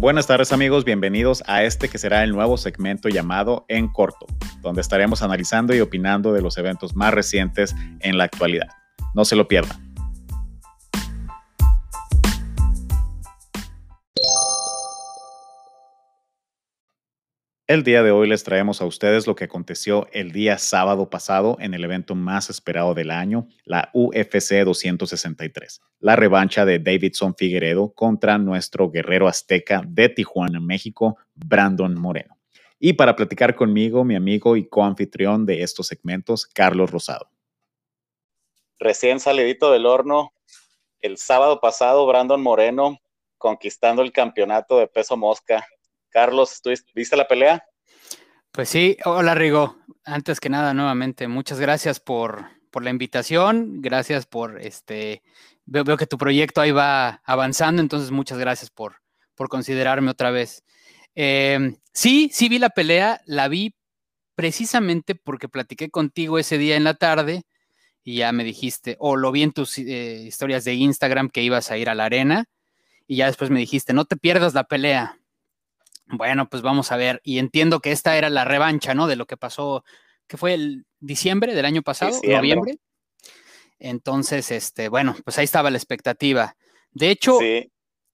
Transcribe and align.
Buenas 0.00 0.28
tardes 0.28 0.52
amigos, 0.52 0.84
bienvenidos 0.84 1.42
a 1.48 1.64
este 1.64 1.88
que 1.88 1.98
será 1.98 2.22
el 2.22 2.30
nuevo 2.30 2.56
segmento 2.56 3.08
llamado 3.08 3.64
En 3.66 3.88
Corto, 3.88 4.26
donde 4.62 4.80
estaremos 4.80 5.22
analizando 5.22 5.74
y 5.74 5.80
opinando 5.80 6.32
de 6.32 6.40
los 6.40 6.56
eventos 6.56 6.94
más 6.94 7.12
recientes 7.12 7.74
en 7.98 8.16
la 8.16 8.22
actualidad. 8.22 8.68
No 9.14 9.24
se 9.24 9.34
lo 9.34 9.48
pierdan. 9.48 9.87
El 17.68 17.84
día 17.84 18.02
de 18.02 18.10
hoy 18.10 18.26
les 18.26 18.44
traemos 18.44 18.80
a 18.80 18.86
ustedes 18.86 19.26
lo 19.26 19.34
que 19.34 19.44
aconteció 19.44 20.08
el 20.12 20.32
día 20.32 20.56
sábado 20.56 21.10
pasado 21.10 21.58
en 21.60 21.74
el 21.74 21.84
evento 21.84 22.14
más 22.14 22.48
esperado 22.48 22.94
del 22.94 23.10
año, 23.10 23.46
la 23.66 23.90
UFC 23.92 24.64
263, 24.64 25.82
la 26.00 26.16
revancha 26.16 26.64
de 26.64 26.78
Davidson 26.78 27.34
Figueredo 27.36 27.92
contra 27.92 28.38
nuestro 28.38 28.90
guerrero 28.90 29.28
azteca 29.28 29.82
de 29.86 30.08
Tijuana, 30.08 30.60
México, 30.60 31.18
Brandon 31.34 31.94
Moreno. 31.94 32.38
Y 32.78 32.94
para 32.94 33.14
platicar 33.14 33.54
conmigo, 33.54 34.02
mi 34.02 34.16
amigo 34.16 34.56
y 34.56 34.66
coanfitrión 34.66 35.44
de 35.44 35.62
estos 35.62 35.88
segmentos, 35.88 36.46
Carlos 36.46 36.90
Rosado. 36.90 37.28
Recién 38.78 39.20
salidito 39.20 39.70
del 39.72 39.84
horno, 39.84 40.32
el 41.00 41.18
sábado 41.18 41.60
pasado, 41.60 42.06
Brandon 42.06 42.40
Moreno 42.40 42.98
conquistando 43.36 44.02
el 44.02 44.10
campeonato 44.10 44.78
de 44.78 44.88
peso 44.88 45.18
mosca 45.18 45.66
Carlos, 46.10 46.60
viste 46.94 47.16
la 47.16 47.28
pelea? 47.28 47.64
Pues 48.52 48.68
sí, 48.68 48.96
hola 49.04 49.34
Rigo. 49.34 49.76
Antes 50.04 50.40
que 50.40 50.48
nada, 50.48 50.74
nuevamente, 50.74 51.28
muchas 51.28 51.60
gracias 51.60 52.00
por, 52.00 52.46
la 52.80 52.90
invitación. 52.90 53.82
Gracias 53.82 54.26
por 54.26 54.60
este. 54.60 55.22
Veo, 55.64 55.96
que 55.96 56.06
tu 56.06 56.16
proyecto 56.16 56.60
ahí 56.60 56.70
va 56.70 57.20
avanzando, 57.24 57.82
entonces 57.82 58.10
muchas 58.10 58.38
gracias 58.38 58.70
por, 58.70 58.96
considerarme 59.34 60.10
otra 60.10 60.30
vez. 60.30 60.64
Em, 61.14 61.76
sí, 61.92 62.30
sí 62.32 62.48
vi 62.48 62.58
la 62.58 62.70
pelea, 62.70 63.20
la 63.26 63.48
vi 63.48 63.74
precisamente 64.34 65.14
porque 65.14 65.48
platiqué 65.48 65.90
contigo 65.90 66.38
ese 66.38 66.58
día 66.58 66.76
en 66.76 66.84
la 66.84 66.94
tarde 66.94 67.42
y 68.04 68.16
ya 68.16 68.32
me 68.32 68.44
dijiste, 68.44 68.96
o 69.00 69.16
lo 69.16 69.32
vi 69.32 69.42
en 69.42 69.52
tus 69.52 69.76
eh, 69.78 70.22
historias 70.24 70.64
de 70.64 70.74
Instagram 70.74 71.28
que 71.28 71.42
ibas 71.42 71.70
a 71.70 71.76
ir 71.76 71.90
a 71.90 71.94
la 71.94 72.06
arena 72.06 72.46
y 73.06 73.16
ya 73.16 73.26
después 73.26 73.50
me 73.50 73.58
dijiste, 73.58 73.92
no 73.92 74.04
te 74.04 74.16
pierdas 74.16 74.54
la 74.54 74.64
pelea. 74.64 75.18
Bueno, 76.08 76.48
pues 76.48 76.62
vamos 76.62 76.92
a 76.92 76.96
ver. 76.96 77.20
Y 77.22 77.38
entiendo 77.38 77.80
que 77.80 77.92
esta 77.92 78.16
era 78.16 78.30
la 78.30 78.44
revancha, 78.44 78.94
¿no? 78.94 79.06
De 79.06 79.16
lo 79.16 79.26
que 79.26 79.36
pasó, 79.36 79.84
que 80.26 80.36
fue 80.36 80.54
el 80.54 80.86
diciembre 81.00 81.54
del 81.54 81.64
año 81.64 81.82
pasado, 81.82 82.18
noviembre. 82.24 82.78
Entonces, 83.78 84.50
este, 84.50 84.88
bueno, 84.88 85.16
pues 85.24 85.38
ahí 85.38 85.44
estaba 85.44 85.70
la 85.70 85.78
expectativa. 85.78 86.56
De 86.90 87.10
hecho, 87.10 87.38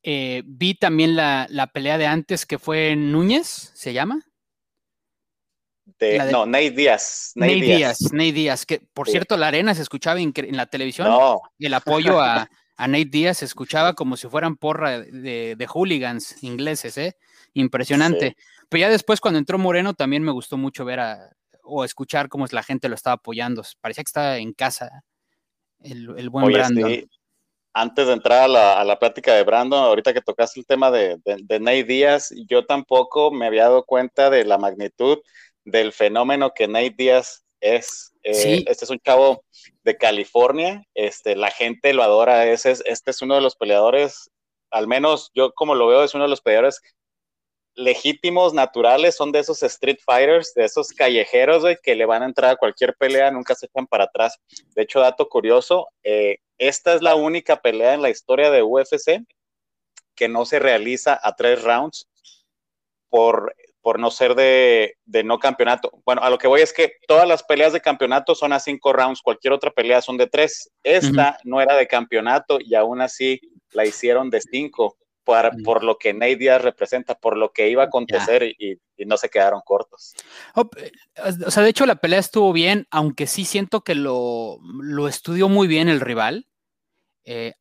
eh, 0.03 0.43
vi 0.45 0.75
también 0.75 1.17
la, 1.17 1.71
pelea 1.73 1.97
de 1.99 2.07
antes 2.07 2.45
que 2.45 2.59
fue 2.59 2.97
Núñez, 2.97 3.73
¿se 3.75 3.93
llama? 3.93 4.21
no, 6.31 6.45
Ney 6.45 6.71
Díaz. 6.71 7.33
Ney, 7.35 7.61
Díaz. 7.61 8.13
Ney 8.13 8.33
Díaz, 8.33 8.67
que 8.67 8.81
por 8.93 9.09
cierto, 9.09 9.37
la 9.37 9.49
arena 9.49 9.75
se 9.75 9.83
escuchaba 9.83 10.21
en, 10.21 10.33
la 10.51 10.67
televisión. 10.67 11.09
No. 11.09 11.41
El 11.59 11.73
apoyo 11.73 12.21
a, 12.21 12.51
a 12.77 12.89
Nate 12.89 13.05
Díaz 13.07 13.39
se 13.39 13.45
escuchaba 13.45 13.95
como 13.95 14.17
si 14.17 14.29
fueran 14.29 14.57
porra 14.57 15.01
de, 15.01 15.55
de 15.57 15.67
hooligans 15.67 16.43
ingleses, 16.43 16.99
¿eh? 16.99 17.17
Impresionante. 17.55 18.37
Pero 18.69 18.81
ya 18.83 18.91
después, 18.91 19.21
cuando 19.21 19.39
entró 19.39 19.59
Moreno, 19.59 19.95
también 19.95 20.23
me 20.23 20.33
gustó 20.33 20.57
mucho 20.57 20.85
ver 20.85 21.01
a, 21.01 21.31
o 21.63 21.85
escuchar 21.85 22.29
cómo 22.29 22.47
la 22.51 22.63
gente 22.63 22.89
lo 22.89 22.95
estaba 22.95 23.15
apoyando. 23.15 23.63
Parecía 23.81 24.05
que 24.05 24.09
estaba 24.09 24.37
en 24.39 24.53
casa 24.53 25.05
el, 25.81 26.31
buen 26.31 26.47
Brandon. 26.47 27.09
Antes 27.77 28.07
de 28.07 28.13
entrar 28.13 28.45
a 28.45 28.85
la, 28.85 28.99
plática 28.99 29.35
de 29.35 29.43
Brandon, 29.43 29.81
ahorita 29.81 30.13
que 30.13 30.21
tocaste 30.21 30.61
el 30.61 30.67
tema 30.67 30.91
de, 30.93 31.19
de, 31.25 31.61
Nate 31.61 31.85
Díaz, 31.85 32.33
yo 32.49 32.65
tampoco 32.65 33.33
me 33.33 33.47
había 33.47 33.65
dado 33.65 33.85
cuenta 33.85 34.31
de 34.31 34.45
la 34.45 34.59
magnitud 34.59 35.19
del 35.65 35.93
fenómeno 35.93 36.53
que 36.55 36.69
Nate 36.69 36.95
Díaz 36.97 37.45
es. 37.61 38.13
Eh, 38.23 38.65
este 38.69 38.85
es 38.85 38.91
un 38.91 39.01
chavo 39.01 39.45
de 39.83 39.97
California, 39.97 40.83
este, 40.95 41.37
la 41.37 41.51
gente 41.51 41.93
lo 41.93 42.03
adora, 42.03 42.47
este 42.47 42.71
es, 42.71 42.83
este 42.87 43.11
es 43.11 43.21
uno 43.21 43.35
de 43.35 43.43
los 43.43 43.57
peleadores, 43.57 44.31
al 44.71 44.89
menos 44.89 45.31
yo 45.35 45.53
como 45.53 45.75
lo 45.75 45.89
veo, 45.89 46.05
es 46.05 46.15
uno 46.15 46.25
de 46.25 46.31
los 46.31 46.41
peleadores 46.41 46.81
legítimos, 47.75 48.55
naturales, 48.55 49.17
son 49.17 49.33
de 49.33 49.41
esos 49.41 49.63
street 49.63 49.99
fighters, 50.05 50.55
de 50.55 50.65
esos 50.65 50.89
callejeros, 50.89 51.65
que 51.83 51.95
le 51.95 52.07
van 52.07 52.23
a 52.23 52.27
entrar 52.27 52.53
a 52.53 52.57
cualquier 52.57 52.95
pelea, 52.95 53.31
nunca 53.31 53.55
se 53.55 53.67
echan 53.67 53.87
para 53.87 54.05
atrás. 54.05 54.39
De 54.75 54.83
hecho, 54.83 55.01
dato 55.01 55.29
curioso, 55.29 55.89
eh, 56.03 56.39
esta 56.59 56.95
es 56.95 57.03
la 57.03 57.15
única 57.15 57.61
pelea 57.61 57.95
en 57.95 58.03
la 58.03 58.11
historia 58.11 58.51
de 58.51 58.63
UFC 58.63 59.25
que 60.15 60.29
no 60.29 60.45
se 60.45 60.59
realiza 60.59 61.19
a 61.21 61.35
tres 61.35 61.63
rounds 61.63 62.09
por, 63.09 63.55
por 63.81 63.99
no 63.99 64.11
ser 64.11 64.35
de, 64.35 64.97
de, 65.05 65.25
no 65.25 65.39
campeonato. 65.39 65.91
Bueno, 66.05 66.23
a 66.23 66.31
lo 66.31 66.39
que 66.39 66.47
voy 66.47 66.61
es 66.61 66.73
que 66.73 66.97
todas 67.09 67.27
las 67.27 67.43
peleas 67.43 67.73
de 67.73 67.81
campeonato 67.81 68.35
son 68.35 68.53
a 68.53 68.61
cinco 68.61 68.93
rounds, 68.93 69.21
cualquier 69.21 69.53
otra 69.53 69.71
pelea 69.73 70.01
son 70.01 70.17
de 70.17 70.29
tres. 70.29 70.71
Esta 70.85 71.39
no 71.43 71.61
era 71.61 71.77
de 71.77 71.89
campeonato 71.89 72.59
y 72.61 72.77
aún 72.77 73.01
así 73.01 73.41
la 73.73 73.85
hicieron 73.85 74.31
de 74.31 74.41
cinco 74.41 74.97
por, 75.25 75.85
lo 75.85 75.99
que 75.99 76.13
Nate 76.13 76.37
Díaz 76.37 76.63
representa, 76.63 77.15
por 77.15 77.37
lo 77.37 77.53
que 77.53 77.69
iba 77.69 77.83
a 77.83 77.87
acontecer 77.87 78.43
y, 78.43 78.79
no 79.07 79.17
se 79.17 79.29
quedaron 79.29 79.61
cortos. 79.65 80.15
Oh, 80.55 80.71
eh, 80.77 80.93
o 81.45 81.51
sea, 81.51 81.63
de 81.63 81.71
hecho 81.71 81.85
la 81.85 81.97
pelea 81.97 82.21
estuvo 82.21 82.53
bien, 82.53 82.87
aunque 82.91 83.27
sí 83.27 83.45
siento 83.45 83.83
que 83.83 83.95
lo, 83.95 84.61
estudió 85.09 85.49
muy 85.49 85.67
bien 85.67 85.89
el 85.89 86.01
rival. 86.01 86.47
Eh, 87.25 87.55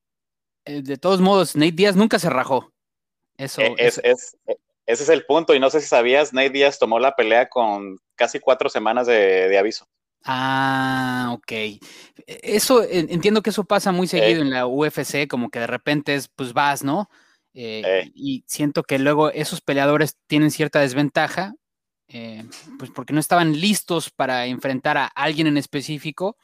eh, 0.66 0.82
de 0.84 0.98
todos 0.98 1.22
modos, 1.22 1.56
Nate 1.56 1.72
Díaz 1.72 1.96
nunca 1.96 2.20
se 2.20 2.30
rajó. 2.30 2.72
Eso, 3.38 3.62
es, 3.78 4.00
ese 4.04 5.04
es 5.04 5.10
el 5.10 5.26
punto, 5.26 5.56
y 5.56 5.60
no 5.60 5.70
sé 5.70 5.82
si 5.82 5.88
sabías, 5.88 6.34
Nate 6.34 6.52
Díaz 6.52 6.78
tomó 6.78 7.00
la 7.00 7.16
pelea 7.16 7.50
con 7.50 7.98
casi 8.16 8.40
cuatro 8.40 8.70
semanas 8.70 9.08
de, 9.08 9.50
de 9.50 9.58
aviso. 9.58 9.88
Ah, 10.24 11.32
ok. 11.34 11.52
E, 11.52 11.80
eso, 12.28 12.84
entiendo 12.84 13.42
que 13.42 13.50
eso 13.50 13.64
pasa 13.66 13.92
muy 13.92 14.08
seguido 14.08 14.42
en 14.42 14.52
la 14.52 14.68
UFC, 14.68 15.28
como 15.28 15.50
que 15.50 15.60
de 15.60 15.68
repente 15.68 16.16
es, 16.16 16.28
pues 16.30 16.54
vas, 16.54 16.84
¿no? 16.84 17.10
Eh, 17.54 17.82
eh. 17.86 18.12
Y 18.16 18.44
siento 18.48 18.84
que 18.84 19.00
luego 19.00 19.30
esos 19.30 19.62
peleadores 19.62 20.18
tienen 20.28 20.52
cierta 20.52 20.80
desventaja, 20.80 21.54
eh, 22.08 22.46
pues 22.80 22.92
porque 22.92 23.14
no 23.14 23.20
estaban 23.20 23.54
listos 23.54 24.10
para 24.10 24.46
enfrentar 24.48 24.98
a 24.98 25.06
alguien 25.08 25.48
en 25.48 25.58
específico. 25.58 26.38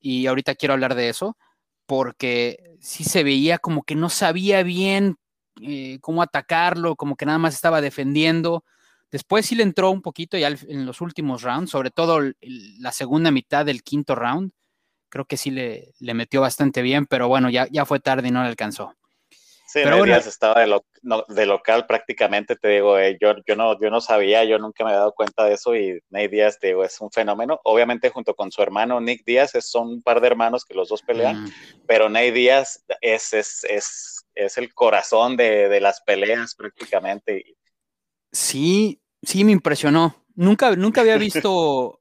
Y 0.00 0.26
ahorita 0.26 0.54
quiero 0.54 0.74
hablar 0.74 0.94
de 0.94 1.08
eso, 1.08 1.36
porque 1.86 2.76
sí 2.80 3.04
se 3.04 3.24
veía 3.24 3.58
como 3.58 3.82
que 3.82 3.94
no 3.94 4.10
sabía 4.10 4.62
bien 4.62 5.16
cómo 6.00 6.22
atacarlo, 6.22 6.94
como 6.94 7.16
que 7.16 7.26
nada 7.26 7.38
más 7.38 7.54
estaba 7.54 7.80
defendiendo. 7.80 8.64
Después 9.10 9.46
sí 9.46 9.56
le 9.56 9.64
entró 9.64 9.90
un 9.90 10.02
poquito 10.02 10.38
ya 10.38 10.48
en 10.48 10.86
los 10.86 11.00
últimos 11.00 11.42
rounds, 11.42 11.70
sobre 11.70 11.90
todo 11.90 12.20
la 12.40 12.92
segunda 12.92 13.32
mitad 13.32 13.66
del 13.66 13.82
quinto 13.82 14.14
round. 14.14 14.52
Creo 15.08 15.24
que 15.24 15.36
sí 15.36 15.50
le, 15.50 15.94
le 15.98 16.14
metió 16.14 16.42
bastante 16.42 16.82
bien, 16.82 17.06
pero 17.06 17.26
bueno, 17.26 17.50
ya, 17.50 17.66
ya 17.72 17.86
fue 17.86 17.98
tarde 17.98 18.28
y 18.28 18.30
no 18.30 18.42
le 18.42 18.50
alcanzó. 18.50 18.94
Sí, 19.68 19.80
pero 19.84 20.02
Díaz 20.02 20.26
estaba 20.26 20.62
de, 20.62 21.46
local 21.46 21.84
prácticamente, 21.86 22.56
te 22.56 22.68
digo, 22.68 22.98
eh, 22.98 23.18
yo, 23.20 23.34
yo, 23.46 23.54
no, 23.54 23.78
yo 23.78 23.90
no 23.90 24.00
sabía, 24.00 24.42
yo 24.44 24.58
nunca 24.58 24.82
me 24.82 24.90
había 24.90 25.00
dado 25.00 25.12
cuenta 25.12 25.44
de 25.44 25.52
eso 25.52 25.76
y 25.76 26.00
Nate 26.08 26.28
Díaz, 26.28 26.58
te 26.58 26.68
digo, 26.68 26.84
es 26.84 26.98
un 27.02 27.10
fenómeno. 27.10 27.60
Obviamente 27.64 28.08
junto 28.08 28.34
con 28.34 28.50
su 28.50 28.62
hermano 28.62 28.98
Nick 28.98 29.26
Díaz, 29.26 29.52
son 29.60 29.88
un 29.88 30.02
par 30.02 30.22
de 30.22 30.28
hermanos 30.28 30.64
que 30.64 30.72
los 30.72 30.88
dos 30.88 31.02
pelean, 31.02 31.44
mm. 31.44 31.52
pero 31.86 32.08
Nate 32.08 32.32
Díaz 32.32 32.82
es, 33.02 33.34
es, 33.34 33.64
es, 33.64 34.26
es 34.34 34.56
el 34.56 34.72
corazón 34.72 35.36
de, 35.36 35.68
de, 35.68 35.80
las 35.82 36.00
peleas 36.00 36.54
prácticamente. 36.54 37.44
Sí, 38.32 39.02
sí, 39.22 39.44
me 39.44 39.52
impresionó. 39.52 40.24
Nunca, 40.34 40.76
nunca 40.76 41.02
había 41.02 41.18
visto 41.18 42.00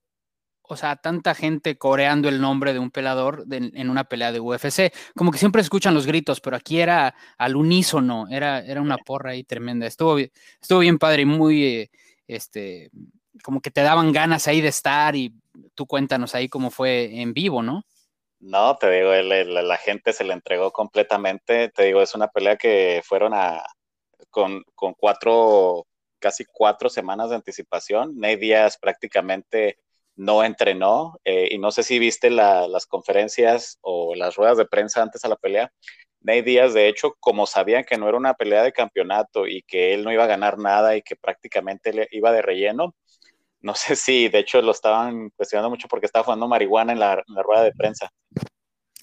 o 0.68 0.76
sea, 0.76 0.98
tanta 0.98 1.34
gente 1.34 1.78
coreando 1.78 2.28
el 2.30 2.42
nombre 2.42 2.74
de 2.74 2.80
un 2.80 2.92
pelador 2.92 3.46
en 3.50 3.90
una 3.90 4.04
pelea 4.04 4.32
de 4.32 4.40
UFC. 4.40 4.94
Como 5.16 5.32
que 5.32 5.38
siempre 5.38 5.62
escuchan 5.62 5.94
los 5.94 6.06
gritos, 6.06 6.42
pero 6.42 6.58
aquí 6.58 6.80
era 6.80 7.16
al 7.38 7.56
unísono, 7.56 8.28
era, 8.30 8.60
era 8.60 8.82
una 8.82 8.98
porra 8.98 9.32
ahí 9.32 9.44
tremenda. 9.44 9.88
Estuvo, 9.88 10.18
estuvo 10.18 10.80
bien 10.80 10.98
padre 10.98 11.22
y 11.22 11.26
muy, 11.26 11.90
este, 12.28 12.92
como 13.44 13.62
que 13.62 13.72
te 13.72 13.82
daban 13.82 14.12
ganas 14.12 14.48
ahí 14.48 14.62
de 14.62 14.68
estar 14.68 15.16
y 15.16 15.34
tú 15.74 15.86
cuéntanos 15.86 16.36
ahí 16.36 16.50
cómo 16.50 16.70
fue 16.70 17.22
en 17.22 17.34
vivo, 17.34 17.64
¿no? 17.64 17.84
No, 18.40 18.76
te 18.78 18.92
digo, 18.92 19.12
la 19.14 19.78
gente 19.78 20.14
se 20.14 20.24
le 20.24 20.34
entregó 20.34 20.72
completamente. 20.72 21.70
Te 21.70 21.86
digo, 21.86 22.02
es 22.02 22.14
una 22.14 22.28
pelea 22.28 22.56
que 22.56 23.02
fueron 23.04 23.34
a 23.34 23.64
con, 24.30 24.64
con 24.76 24.94
cuatro, 24.94 25.88
casi 26.20 26.46
cuatro 26.46 26.90
semanas 26.90 27.30
de 27.30 27.38
anticipación. 27.38 28.16
Nate 28.16 28.38
Díaz 28.38 28.78
prácticamente 28.78 29.80
no 30.18 30.44
entrenó 30.44 31.20
eh, 31.24 31.48
y 31.52 31.60
no 31.60 31.72
sé 31.72 31.84
si 31.84 32.00
viste 32.00 32.30
las 32.30 32.86
conferencias 32.88 33.78
o 33.82 34.16
las 34.16 34.36
ruedas 34.36 34.58
de 34.58 34.66
prensa 34.66 35.02
antes 35.02 35.24
a 35.24 35.30
la 35.30 35.36
pelea. 35.38 35.72
Nate 36.22 36.42
Díaz, 36.42 36.74
de 36.74 36.90
hecho, 36.90 37.14
como 37.20 37.46
sabían 37.46 37.86
que 37.86 37.98
no 37.98 38.10
era 38.10 38.18
una 38.18 38.34
pelea 38.34 38.64
de 38.64 38.74
campeonato 38.74 39.48
y 39.48 39.62
que 39.62 39.94
él 39.94 40.04
no 40.04 40.12
iba 40.12 40.24
a 40.24 40.28
ganar 40.28 40.58
nada 40.58 40.98
y 40.98 41.04
que 41.04 41.16
prácticamente 41.16 41.94
le 41.94 42.08
iba 42.12 42.32
de 42.32 42.42
relleno, 42.42 42.96
no 43.62 43.76
sé 43.76 43.96
si 43.96 44.28
de 44.28 44.40
hecho 44.40 44.62
lo 44.62 44.72
estaban 44.72 45.30
cuestionando 45.36 45.70
mucho 45.70 45.88
porque 45.88 46.08
estaba 46.08 46.26
jugando 46.26 46.48
marihuana 46.48 46.94
en 46.94 47.00
la, 47.00 47.24
rueda 47.44 47.64
de 47.64 47.72
prensa. 47.74 48.10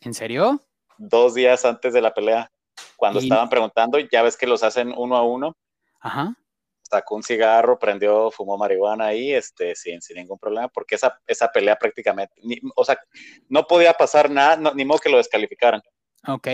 ¿En 0.02 0.14
serio? 0.14 0.60
Dos 0.98 1.34
días 1.34 1.64
antes 1.64 1.94
de 1.94 2.02
la 2.02 2.12
pelea, 2.12 2.50
cuando 2.96 3.20
estaban 3.20 3.48
preguntando, 3.48 3.98
ya 3.98 4.22
ves 4.22 4.36
que 4.36 4.46
los 4.46 4.62
hacen 4.62 4.92
uno 4.96 5.16
a 5.16 5.22
uno. 5.22 5.56
Ajá. 6.00 6.34
Sacó 6.94 7.16
un 7.16 7.24
cigarro, 7.24 7.76
prendió, 7.76 8.30
fumó 8.30 8.56
marihuana 8.56 9.06
ahí, 9.06 9.34
este, 9.34 9.74
sin, 9.74 10.00
sin 10.00 10.16
ningún 10.16 10.38
problema, 10.38 10.68
porque 10.68 10.94
esa, 10.94 11.20
esa 11.26 11.50
pelea 11.50 11.76
prácticamente, 11.76 12.32
o 12.76 12.84
sea, 12.84 13.00
no 13.48 13.66
podía 13.66 13.92
pasar 13.94 14.30
nada, 14.30 14.72
ni 14.74 14.84
modo 14.84 15.00
que 15.00 15.08
lo 15.08 15.16
descalificaran. 15.16 15.82
Ok. 16.28 16.48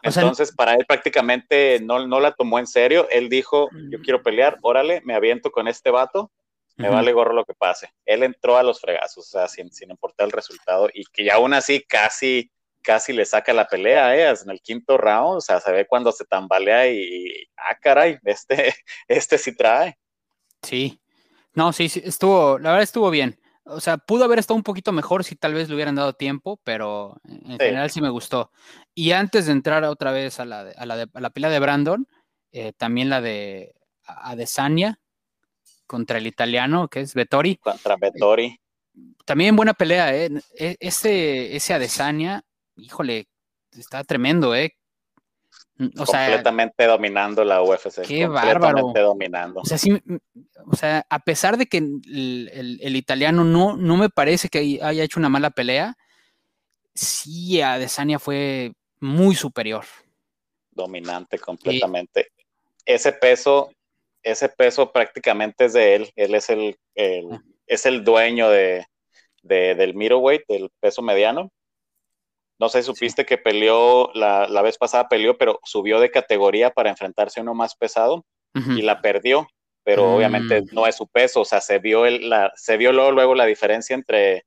Entonces, 0.00 0.52
para 0.54 0.74
él 0.74 0.86
prácticamente 0.86 1.80
no, 1.80 2.06
no 2.06 2.20
la 2.20 2.30
tomó 2.30 2.60
en 2.60 2.68
serio. 2.68 3.08
Él 3.10 3.28
dijo, 3.28 3.68
yo 3.90 4.00
quiero 4.00 4.22
pelear, 4.22 4.56
órale, 4.62 5.00
me 5.04 5.14
aviento 5.14 5.50
con 5.50 5.66
este 5.66 5.90
vato, 5.90 6.30
me 6.76 6.88
vale 6.88 7.12
gorro 7.12 7.32
lo 7.32 7.44
que 7.44 7.54
pase. 7.54 7.92
Él 8.04 8.22
entró 8.22 8.56
a 8.56 8.62
los 8.62 8.80
fregazos, 8.80 9.26
o 9.26 9.38
sea, 9.38 9.48
sin, 9.48 9.72
sin 9.72 9.90
importar 9.90 10.26
el 10.26 10.32
resultado, 10.32 10.88
y 10.94 11.04
que 11.06 11.32
aún 11.32 11.52
así 11.52 11.82
casi, 11.82 12.52
casi 12.88 13.12
le 13.12 13.26
saca 13.26 13.52
la 13.52 13.68
pelea, 13.68 14.16
¿eh? 14.16 14.34
En 14.42 14.50
el 14.50 14.62
quinto 14.62 14.96
round, 14.96 15.36
o 15.36 15.40
sea, 15.42 15.60
se 15.60 15.70
ve 15.72 15.86
cuando 15.86 16.10
se 16.10 16.24
tambalea 16.24 16.90
y, 16.90 17.46
ah, 17.58 17.76
caray, 17.78 18.18
este, 18.24 18.74
este 19.08 19.36
sí 19.36 19.54
trae. 19.54 19.98
Sí, 20.62 20.98
no, 21.52 21.74
sí, 21.74 21.90
sí, 21.90 22.00
estuvo, 22.02 22.58
la 22.58 22.70
verdad 22.70 22.84
estuvo 22.84 23.10
bien. 23.10 23.38
O 23.64 23.78
sea, 23.78 23.98
pudo 23.98 24.24
haber 24.24 24.38
estado 24.38 24.56
un 24.56 24.62
poquito 24.62 24.90
mejor 24.92 25.22
si 25.22 25.36
tal 25.36 25.52
vez 25.52 25.68
le 25.68 25.74
hubieran 25.74 25.96
dado 25.96 26.14
tiempo, 26.14 26.58
pero 26.64 27.20
en 27.24 27.58
general 27.58 27.90
sí 27.90 28.00
me 28.00 28.08
gustó. 28.08 28.50
Y 28.94 29.12
antes 29.12 29.44
de 29.44 29.52
entrar 29.52 29.84
otra 29.84 30.10
vez 30.10 30.40
a 30.40 30.46
la, 30.46 30.60
a 30.60 30.86
la, 30.86 30.96
de, 30.96 31.08
a 31.12 31.20
la 31.20 31.28
pelea 31.28 31.50
de 31.50 31.60
Brandon, 31.60 32.08
eh, 32.52 32.72
también 32.72 33.10
la 33.10 33.20
de 33.20 33.74
Adesanya 34.06 34.98
contra 35.86 36.16
el 36.16 36.26
italiano, 36.26 36.88
que 36.88 37.00
es 37.00 37.12
Vettori. 37.12 37.56
Contra 37.56 37.96
Vettori. 37.96 38.58
También 39.26 39.56
buena 39.56 39.74
pelea, 39.74 40.16
¿eh? 40.16 40.30
E, 40.58 40.76
ese, 40.80 41.54
ese 41.54 41.74
Adesanya, 41.74 42.44
híjole, 42.78 43.28
está 43.76 44.04
tremendo, 44.04 44.54
¿eh? 44.54 44.74
O 45.96 46.04
completamente 46.04 46.86
dominando 46.86 47.44
la 47.44 47.62
UFC. 47.62 48.02
Qué 48.06 48.26
bárbaro. 48.26 48.92
dominando. 48.92 49.60
O 49.60 49.64
sea, 49.64 49.78
sí, 49.78 49.92
o 50.66 50.74
sea, 50.74 51.06
a 51.08 51.20
pesar 51.20 51.56
de 51.56 51.66
que 51.66 51.78
el, 51.78 52.96
italiano 52.96 53.44
no, 53.44 53.76
no 53.76 53.96
me 53.96 54.10
parece 54.10 54.48
que 54.48 54.80
haya 54.82 55.04
hecho 55.04 55.20
una 55.20 55.28
mala 55.28 55.50
pelea, 55.50 55.96
sí, 56.94 57.60
Adesanya 57.60 58.18
fue 58.18 58.72
muy 59.00 59.36
superior. 59.36 59.84
Dominante 60.72 61.38
completamente. 61.38 62.32
Ese 62.84 63.12
peso, 63.12 63.70
ese 64.22 64.48
peso 64.48 64.90
prácticamente 64.90 65.66
es 65.66 65.74
de 65.74 65.94
él. 65.94 66.10
Él 66.16 66.34
es 66.34 66.50
el, 66.50 66.76
ah. 67.30 67.40
es 67.66 67.86
el 67.86 68.02
dueño 68.04 68.50
de, 68.50 68.84
del 69.42 69.94
middleweight, 69.94 70.42
del 70.48 70.70
peso 70.80 71.02
mediano. 71.02 71.52
No 72.58 72.68
sé, 72.68 72.82
supiste 72.82 73.24
que 73.24 73.38
peleó, 73.38 74.10
la, 74.14 74.48
la, 74.48 74.62
vez 74.62 74.78
pasada 74.78 75.08
peleó, 75.08 75.38
pero 75.38 75.60
subió 75.62 76.00
de 76.00 76.10
categoría 76.10 76.70
para 76.70 76.90
enfrentarse 76.90 77.38
a 77.38 77.42
uno 77.44 77.54
más 77.54 77.76
pesado 77.76 78.24
y 78.54 78.82
la 78.82 79.00
perdió, 79.00 79.46
pero 79.84 80.16
obviamente 80.16 80.62
mm. 80.62 80.66
no 80.72 80.86
es 80.88 80.96
su 80.96 81.06
peso, 81.06 81.42
o 81.42 81.44
sea, 81.44 81.60
se 81.60 81.78
vio, 81.78 82.04
el, 82.04 82.28
la, 82.28 82.52
se 82.56 82.76
vio 82.76 82.92
luego, 82.92 83.12
luego 83.12 83.34
la 83.36 83.46
diferencia 83.46 83.94
entre, 83.94 84.44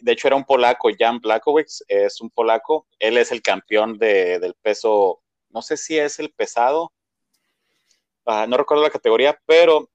de 0.00 0.12
hecho 0.12 0.26
era 0.26 0.36
un 0.36 0.44
polaco, 0.44 0.90
Jan 0.98 1.20
Blakowicz, 1.20 1.84
es 1.86 2.20
un 2.20 2.30
polaco, 2.30 2.88
él 2.98 3.16
es 3.16 3.30
el 3.30 3.40
campeón 3.40 3.98
de, 3.98 4.40
del 4.40 4.54
peso, 4.60 5.22
no 5.50 5.62
sé 5.62 5.76
si 5.76 5.96
es 5.96 6.18
el 6.18 6.32
pesado, 6.32 6.92
ah, 8.26 8.46
no 8.48 8.56
recuerdo 8.56 8.82
la 8.82 8.90
categoría, 8.90 9.38
pero 9.46 9.88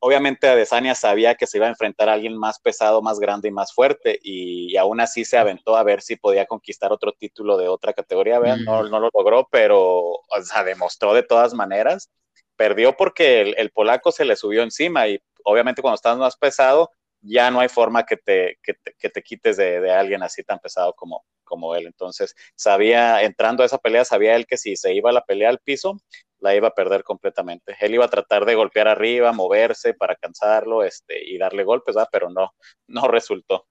obviamente 0.00 0.48
Adesanya 0.48 0.94
sabía 0.94 1.34
que 1.34 1.46
se 1.46 1.58
iba 1.58 1.66
a 1.66 1.70
enfrentar 1.70 2.08
a 2.08 2.14
alguien 2.14 2.36
más 2.36 2.58
pesado, 2.58 3.02
más 3.02 3.20
grande 3.20 3.48
y 3.48 3.52
más 3.52 3.72
fuerte, 3.72 4.18
y, 4.22 4.76
aún 4.76 5.00
así 5.00 5.24
se 5.24 5.38
aventó 5.38 5.76
a 5.76 5.82
ver 5.82 6.00
si 6.02 6.16
podía 6.16 6.46
conquistar 6.46 6.92
otro 6.92 7.12
título 7.12 7.56
de 7.56 7.68
otra 7.68 7.92
categoría. 7.92 8.38
Vean, 8.38 8.64
no, 8.64 8.82
no, 8.84 8.98
lo 9.00 9.10
logró, 9.12 9.46
pero 9.50 9.90
o 9.90 10.42
sea, 10.42 10.64
demostró 10.64 11.14
de 11.14 11.22
todas 11.22 11.54
maneras. 11.54 12.10
Perdió 12.56 12.96
porque 12.96 13.54
el, 13.56 13.70
polaco 13.70 14.12
se 14.12 14.24
le 14.24 14.36
subió 14.36 14.62
encima 14.62 15.08
y 15.08 15.18
obviamente 15.44 15.82
cuando 15.82 15.96
estás 15.96 16.18
más 16.18 16.36
pesado, 16.36 16.90
ya 17.22 17.50
no 17.50 17.60
hay 17.60 17.68
forma 17.68 18.04
que 18.04 18.16
te, 18.16 18.58
que 18.62 19.10
te, 19.10 19.22
quites 19.22 19.56
de, 19.56 19.80
de, 19.80 19.90
alguien 19.90 20.22
así 20.22 20.42
tan 20.42 20.58
pesado 20.58 20.94
como, 20.94 21.24
como 21.44 21.74
él. 21.74 21.86
Entonces, 21.86 22.34
sabía, 22.54 23.22
entrando 23.22 23.62
a 23.62 23.66
esa 23.66 23.78
pelea, 23.78 24.04
sabía 24.04 24.36
él 24.36 24.46
que 24.46 24.56
si 24.56 24.76
se 24.76 24.94
iba 24.94 25.10
a 25.10 25.12
la 25.12 25.24
pelea 25.24 25.50
al 25.50 25.58
piso, 25.58 26.00
la 26.40 26.54
iba 26.54 26.68
a 26.68 26.74
perder 26.74 27.04
completamente. 27.04 27.76
Él 27.80 27.94
iba 27.94 28.04
a 28.04 28.10
tratar 28.10 28.44
de 28.44 28.54
golpear 28.54 28.88
arriba, 28.88 29.32
moverse 29.32 29.94
para 29.94 30.16
cansarlo 30.16 30.82
este, 30.82 31.22
y 31.24 31.38
darle 31.38 31.64
golpes, 31.64 31.96
pero 32.10 32.30
no, 32.30 32.54
no 32.86 33.08
resultó. 33.08 33.66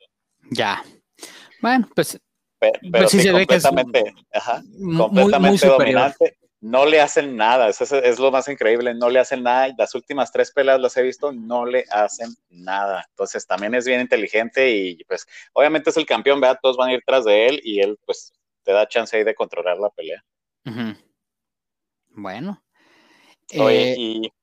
Ya. 0.52 0.84
Bueno, 1.62 1.90
pues. 1.96 2.20
Pero, 2.60 2.80
pues 2.92 3.12
sí, 3.12 3.32
completamente, 3.32 4.14
ajá, 4.34 4.62
completamente 4.98 5.66
dominante. 5.66 6.38
No 6.62 6.86
le 6.86 7.00
hacen 7.00 7.38
nada, 7.38 7.70
eso 7.70 7.86
es, 8.02 8.20
lo 8.20 8.32
más 8.32 8.50
increíble, 8.50 8.94
no 8.94 9.10
le 9.10 9.20
hacen 9.20 9.44
nada. 9.44 9.74
Las 9.78 9.96
últimas 9.96 10.30
tres 10.30 10.52
peleas 10.52 10.82
las 10.82 10.98
he 10.98 11.04
visto, 11.04 11.32
no 11.32 11.66
le 11.66 11.86
hacen 11.90 12.36
nada. 12.50 13.06
Entonces 13.12 13.48
también 13.48 13.76
es 13.76 13.86
bien 13.86 14.02
inteligente 14.02 14.70
y 14.70 15.02
pues 15.06 15.26
obviamente 15.54 15.90
es 15.90 15.96
el 15.96 16.06
campeón, 16.06 16.42
¿verdad? 16.42 16.60
Todos 16.62 16.76
van 16.76 16.90
a 16.90 16.94
ir 16.94 17.04
tras 17.06 17.24
de 17.24 17.48
él 17.48 17.62
y 17.64 17.80
él 17.80 17.98
pues 18.06 18.34
te 18.64 18.74
da 18.74 18.90
chance 18.90 19.16
ahí 19.16 19.24
de 19.24 19.36
controlar 19.36 19.78
la 19.78 19.90
pelea. 19.90 20.22
Bueno. 22.22 22.62
Oye, 23.58 23.94
eh, 23.94 23.96
y 23.98 24.34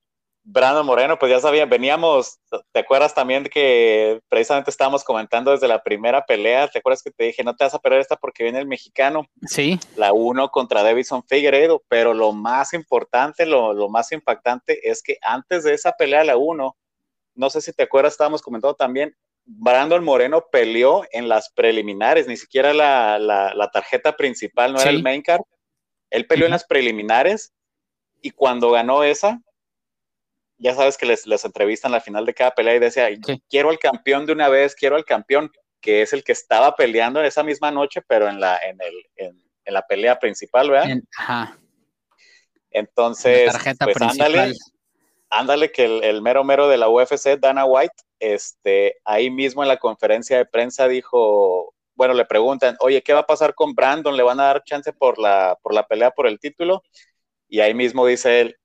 Brandon 0.48 0.86
Moreno, 0.86 1.18
pues 1.18 1.30
ya 1.30 1.40
sabía, 1.40 1.66
veníamos, 1.66 2.38
¿te 2.70 2.78
acuerdas 2.78 3.14
también 3.14 3.44
que 3.44 4.20
precisamente 4.28 4.70
estábamos 4.70 5.02
comentando 5.02 5.50
desde 5.50 5.66
la 5.66 5.82
primera 5.82 6.24
pelea? 6.24 6.68
¿Te 6.68 6.78
acuerdas 6.78 7.02
que 7.02 7.10
te 7.10 7.24
dije, 7.24 7.42
no 7.42 7.56
te 7.56 7.64
vas 7.64 7.74
a 7.74 7.80
perder 7.80 8.00
esta 8.00 8.14
porque 8.16 8.44
viene 8.44 8.60
el 8.60 8.66
mexicano? 8.66 9.26
Sí. 9.46 9.80
La 9.96 10.12
uno 10.12 10.50
contra 10.50 10.84
Davidson 10.84 11.24
Figueredo, 11.24 11.82
pero 11.88 12.14
lo 12.14 12.32
más 12.32 12.74
importante, 12.74 13.44
lo, 13.44 13.72
lo 13.72 13.88
más 13.88 14.12
impactante 14.12 14.88
es 14.88 15.02
que 15.02 15.18
antes 15.20 15.64
de 15.64 15.74
esa 15.74 15.92
pelea, 15.92 16.22
la 16.22 16.36
uno, 16.36 16.76
no 17.34 17.50
sé 17.50 17.60
si 17.60 17.72
te 17.72 17.82
acuerdas, 17.82 18.12
estábamos 18.12 18.40
comentando 18.40 18.76
también, 18.76 19.16
Brandon 19.46 20.04
Moreno 20.04 20.46
peleó 20.50 21.04
en 21.10 21.28
las 21.28 21.50
preliminares, 21.50 22.28
ni 22.28 22.36
siquiera 22.36 22.72
la, 22.72 23.18
la, 23.18 23.70
tarjeta 23.72 24.16
principal, 24.16 24.72
no 24.72 24.80
era 24.80 24.90
el 24.90 25.02
main 25.02 25.22
card. 25.22 25.42
Él 26.10 26.26
peleó 26.26 26.46
en 26.46 26.52
las 26.52 26.64
preliminares 26.64 27.52
y 28.26 28.32
cuando 28.32 28.72
ganó 28.72 29.04
esa, 29.04 29.40
ya 30.58 30.74
sabes 30.74 30.96
que 30.96 31.06
les, 31.06 31.28
les 31.28 31.44
entrevistan 31.44 31.92
la 31.92 32.00
final 32.00 32.26
de 32.26 32.34
cada 32.34 32.50
pelea 32.50 32.74
y 32.74 32.80
decía, 32.80 33.08
quiero 33.48 33.70
al 33.70 33.78
campeón 33.78 34.26
de 34.26 34.32
una 34.32 34.48
vez, 34.48 34.74
quiero 34.74 34.96
al 34.96 35.04
campeón, 35.04 35.52
que 35.80 36.02
es 36.02 36.12
el 36.12 36.24
que 36.24 36.32
estaba 36.32 36.74
peleando 36.74 37.20
en 37.20 37.26
esa 37.26 37.44
misma 37.44 37.70
noche, 37.70 38.02
pero 38.02 38.28
en 38.28 38.40
la, 38.40 38.58
en 38.58 38.80
el, 38.82 38.94
en, 39.14 39.46
la 39.72 39.86
pelea 39.86 40.18
principal, 40.18 40.70
¿verdad? 40.70 40.96
ajá. 41.16 41.56
Entonces, 42.72 43.52
pues 43.78 44.00
ándale, 44.00 44.52
ándale 45.30 45.70
que 45.70 45.84
el, 45.84 46.02
el, 46.02 46.20
mero 46.20 46.42
mero 46.42 46.66
de 46.66 46.78
la 46.78 46.88
UFC, 46.88 47.38
Dana 47.38 47.64
White, 47.64 47.94
este, 48.18 48.96
ahí 49.04 49.30
mismo 49.30 49.62
en 49.62 49.68
la 49.68 49.76
conferencia 49.76 50.36
de 50.36 50.46
prensa 50.46 50.88
dijo, 50.88 51.74
bueno, 51.94 52.12
le 52.12 52.24
preguntan, 52.24 52.76
oye, 52.80 53.02
¿qué 53.02 53.12
va 53.12 53.20
a 53.20 53.26
pasar 53.26 53.54
con 53.54 53.72
Brandon? 53.72 54.16
¿Le 54.16 54.24
van 54.24 54.40
a 54.40 54.46
dar 54.46 54.64
chance 54.64 54.92
por 54.92 55.16
la, 55.18 55.56
por 55.62 55.72
la 55.72 55.86
pelea 55.86 56.10
por 56.10 56.26
el 56.26 56.40
título? 56.40 56.82
Y 57.48 57.60
ahí 57.60 57.74
mismo 57.74 58.06
dice 58.06 58.40
él, 58.40 58.56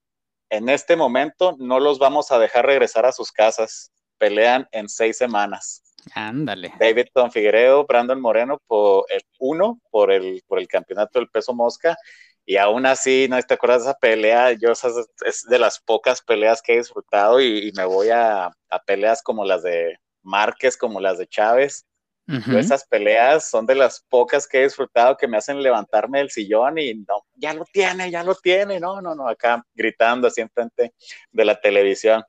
en 0.50 0.69
este 0.69 0.95
momento 0.95 1.55
no 1.59 1.79
los 1.79 2.00
vamos 2.00 2.31
a 2.31 2.39
dejar 2.39 2.65
regresar 2.65 3.05
a 3.05 3.11
sus 3.11 3.31
casas, 3.31 3.91
pelean 4.17 4.67
en 4.71 4.89
seis 4.89 5.17
semanas. 5.17 5.83
Ándale. 6.13 6.73
Davidson 6.79 7.31
Figueredo, 7.31 7.85
Brandon 7.85 8.19
Moreno 8.19 8.59
por 8.67 9.05
el 9.09 9.21
uno, 9.39 9.79
por 9.89 10.11
el, 10.11 10.43
por 10.47 10.59
el 10.59 10.67
campeonato 10.67 11.19
del 11.19 11.29
peso 11.29 11.53
mosca. 11.53 11.95
Y 12.43 12.57
aún 12.57 12.85
así, 12.85 13.27
¿no 13.29 13.41
te 13.41 13.53
acuerdas 13.53 13.83
de 13.83 13.91
esa 13.91 14.00
pelea? 14.00 14.51
Yo 14.53 14.71
es 14.71 15.45
de 15.47 15.59
las 15.59 15.79
pocas 15.79 16.21
peleas 16.21 16.61
que 16.61 16.73
he 16.73 16.77
disfrutado 16.77 17.39
y, 17.39 17.71
me 17.77 17.85
voy 17.85 18.09
a, 18.09 18.47
a, 18.47 18.79
peleas 18.85 19.21
como 19.21 19.45
las 19.45 19.61
de 19.61 19.95
Márquez, 20.23 20.75
como 20.75 21.00
las 21.00 21.19
de 21.19 21.27
Chávez 21.27 21.85
esas 22.28 22.86
peleas 22.86 23.50
son 23.50 23.66
de 23.66 23.75
las 23.75 24.06
pocas 24.08 24.48
que 24.48 24.60
he 24.60 24.63
disfrutado 24.63 25.18
que 25.18 25.28
me 25.28 25.38
hacen 25.38 25.62
levantarme 25.62 26.20
del 26.20 26.30
sillón 26.30 26.78
y 26.78 26.94
no, 26.94 27.25
ya 27.36 27.54
lo 27.54 27.66
tiene, 27.66 28.10
ya 28.10 28.24
lo 28.24 28.36
tiene, 28.36 28.80
no, 28.80 29.01
no, 29.01 29.16
no, 29.16 29.28
acá 29.28 29.66
gritando 29.74 30.28
así 30.28 30.42
enfrente 30.42 30.94
de 31.32 31.46
la 31.46 31.60
televisión. 31.60 32.24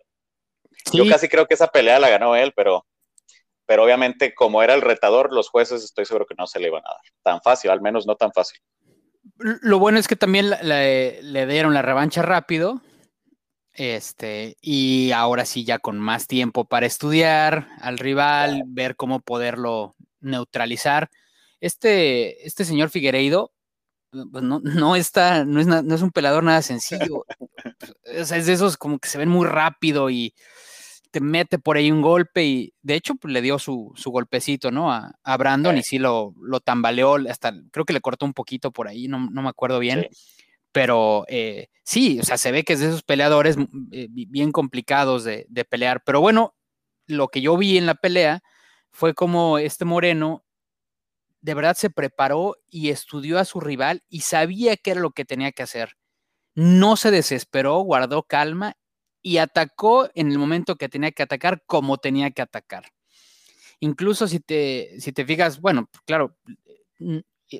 Yo 0.92 1.04
casi 1.08 1.28
creo 1.28 1.46
que 1.46 1.54
esa 1.54 1.68
pelea 1.68 2.00
la 2.00 2.10
ganó 2.10 2.34
él, 2.34 2.52
pero, 2.56 2.84
pero 3.66 3.84
obviamente 3.84 4.34
como 4.34 4.62
era 4.62 4.74
el 4.74 4.80
retador, 4.80 5.32
los 5.32 5.48
jueces 5.48 5.84
estoy 5.84 6.04
seguro 6.04 6.26
que 6.26 6.34
no 6.36 6.46
se 6.46 6.58
le 6.58 6.68
iban 6.68 6.82
a 6.84 6.90
dar 6.90 7.02
tan 7.22 7.40
fácil, 7.40 7.70
al 7.70 7.80
menos 7.80 8.06
no 8.06 8.16
tan 8.16 8.32
fácil. 8.32 8.58
Lo 9.36 9.78
bueno 9.78 9.98
es 9.98 10.08
que 10.08 10.16
también 10.16 10.50
le 10.50 11.46
dieron 11.46 11.74
la 11.74 11.82
revancha 11.82 12.22
rápido, 12.22 12.80
este, 13.74 14.56
y 14.60 15.12
ahora 15.12 15.44
sí, 15.44 15.64
ya 15.64 15.78
con 15.78 15.98
más 15.98 16.26
tiempo 16.26 16.64
para 16.64 16.86
estudiar 16.86 17.68
al 17.80 17.98
rival, 17.98 18.64
ver 18.66 18.96
cómo 18.96 19.20
poderlo 19.20 19.96
neutralizar. 20.20 21.10
Este, 21.60 22.46
este 22.46 22.64
señor 22.64 22.90
Figueiredo, 22.90 23.52
pues 24.10 24.44
no, 24.44 24.60
no, 24.60 24.96
está, 24.96 25.44
no 25.44 25.60
es, 25.60 25.66
no 25.66 25.94
es 25.94 26.02
un 26.02 26.10
pelador 26.10 26.44
nada 26.44 26.60
sencillo. 26.62 27.24
es 28.04 28.28
de 28.28 28.52
esos 28.52 28.76
como 28.76 28.98
que 28.98 29.08
se 29.08 29.18
ven 29.18 29.28
muy 29.28 29.46
rápido 29.46 30.10
y 30.10 30.34
te 31.10 31.20
mete 31.20 31.58
por 31.58 31.76
ahí 31.76 31.90
un 31.90 32.02
golpe 32.02 32.44
y 32.44 32.74
de 32.82 32.94
hecho 32.94 33.14
pues, 33.14 33.32
le 33.32 33.42
dio 33.42 33.58
su, 33.58 33.92
su 33.96 34.10
golpecito, 34.10 34.70
¿no? 34.70 34.90
A, 34.92 35.14
a 35.22 35.36
Brandon 35.36 35.76
y 35.76 35.82
sí 35.82 35.98
lo, 35.98 36.34
lo, 36.40 36.60
tambaleó, 36.60 37.16
hasta 37.28 37.52
creo 37.70 37.84
que 37.84 37.92
le 37.92 38.00
cortó 38.00 38.24
un 38.24 38.32
poquito 38.32 38.70
por 38.70 38.88
ahí, 38.88 39.08
no, 39.08 39.30
no 39.30 39.42
me 39.42 39.50
acuerdo 39.50 39.78
bien 39.78 40.08
Pero 40.72 41.24
eh, 41.28 41.68
sí, 41.84 42.18
o 42.20 42.24
sea, 42.24 42.38
se 42.38 42.52
ve 42.52 42.64
que 42.64 42.74
es 42.74 42.80
de 42.80 42.88
esos 42.88 43.02
peleadores 43.02 43.56
mm, 43.56 43.64
eh, 43.92 44.08
bien 44.10 44.52
complicados 44.52 45.24
de, 45.24 45.46
de, 45.48 45.64
pelear. 45.64 46.02
Pero 46.04 46.20
bueno, 46.20 46.54
lo 47.06 47.28
que 47.28 47.40
yo 47.40 47.56
vi 47.56 47.78
en 47.78 47.86
la 47.86 47.94
pelea 47.94 48.42
fue 48.90 49.14
como 49.14 49.58
este 49.58 49.84
Moreno 49.84 50.44
de 51.42 51.54
verdad 51.54 51.76
se 51.76 51.90
preparó 51.90 52.56
y 52.70 52.90
estudió 52.90 53.38
a 53.38 53.44
su 53.44 53.60
rival 53.60 54.02
y 54.08 54.20
sabía 54.20 54.76
qué 54.76 54.92
era 54.92 55.00
lo 55.00 55.10
que 55.10 55.24
tenía 55.24 55.52
que 55.52 55.64
hacer. 55.64 55.96
No 56.54 56.96
se 56.96 57.10
desesperó, 57.10 57.80
guardó 57.80 58.22
calma 58.22 58.76
y 59.20 59.38
atacó 59.38 60.08
en 60.14 60.30
el 60.30 60.38
momento 60.38 60.76
que 60.76 60.88
tenía 60.88 61.10
que 61.10 61.24
atacar 61.24 61.64
como 61.66 61.98
tenía 61.98 62.30
que 62.30 62.42
atacar. 62.42 62.92
Incluso 63.80 64.28
si 64.28 64.38
te, 64.38 65.00
si 65.00 65.12
te 65.12 65.24
fijas, 65.24 65.60
bueno, 65.60 65.90
claro, 66.06 66.36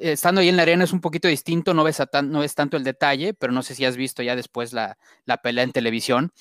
estando 0.01 0.41
ahí 0.41 0.49
en 0.49 0.57
la 0.57 0.63
arena 0.63 0.85
es 0.85 0.93
un 0.93 1.01
poquito 1.01 1.29
distinto, 1.29 1.75
no 1.75 1.85
ves, 1.85 2.03
no 2.25 2.41
ves 2.41 2.55
tanto 2.55 2.77
el 2.77 2.85
detalle, 2.85 3.35
pero 3.35 3.53
no 3.53 3.63
sé 3.63 3.75
si 3.75 3.85
has 3.85 3.97
visto 3.97 4.23
ya 4.23 4.37
después 4.37 4.73
la, 4.73 4.97
pelea 5.43 5.65
en 5.65 5.73
televisión. 5.73 6.33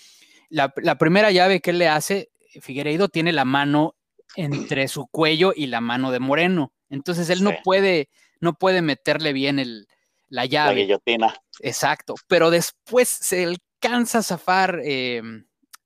La, 0.50 0.74
la, 0.78 0.98
primera 0.98 1.32
llave 1.32 1.62
que 1.62 1.72
él 1.72 1.80
le 1.80 1.88
hace, 1.88 2.30
Figueiredo 2.62 3.10
tiene 3.10 3.32
la 3.32 3.46
mano 3.46 3.96
entre 4.36 4.88
su 4.88 5.08
cuello 5.08 5.54
y 5.56 5.68
la 5.68 5.82
mano 5.82 6.12
de 6.12 6.20
Moreno. 6.20 6.74
Entonces 6.90 7.30
él 7.30 7.44
no 7.44 7.52
puede, 7.64 8.10
no 8.40 8.54
puede 8.54 8.82
meterle 8.82 9.34
bien 9.34 9.60
el, 9.60 9.88
la 10.32 10.46
llave. 10.46 10.76
La 10.76 10.82
guillotina. 10.82 11.42
Exacto. 11.60 12.16
Pero 12.28 12.50
después 12.50 13.08
se 13.08 13.44
alcanza 13.44 14.20
a 14.20 14.24
zafar 14.24 14.80
em, 14.84 15.46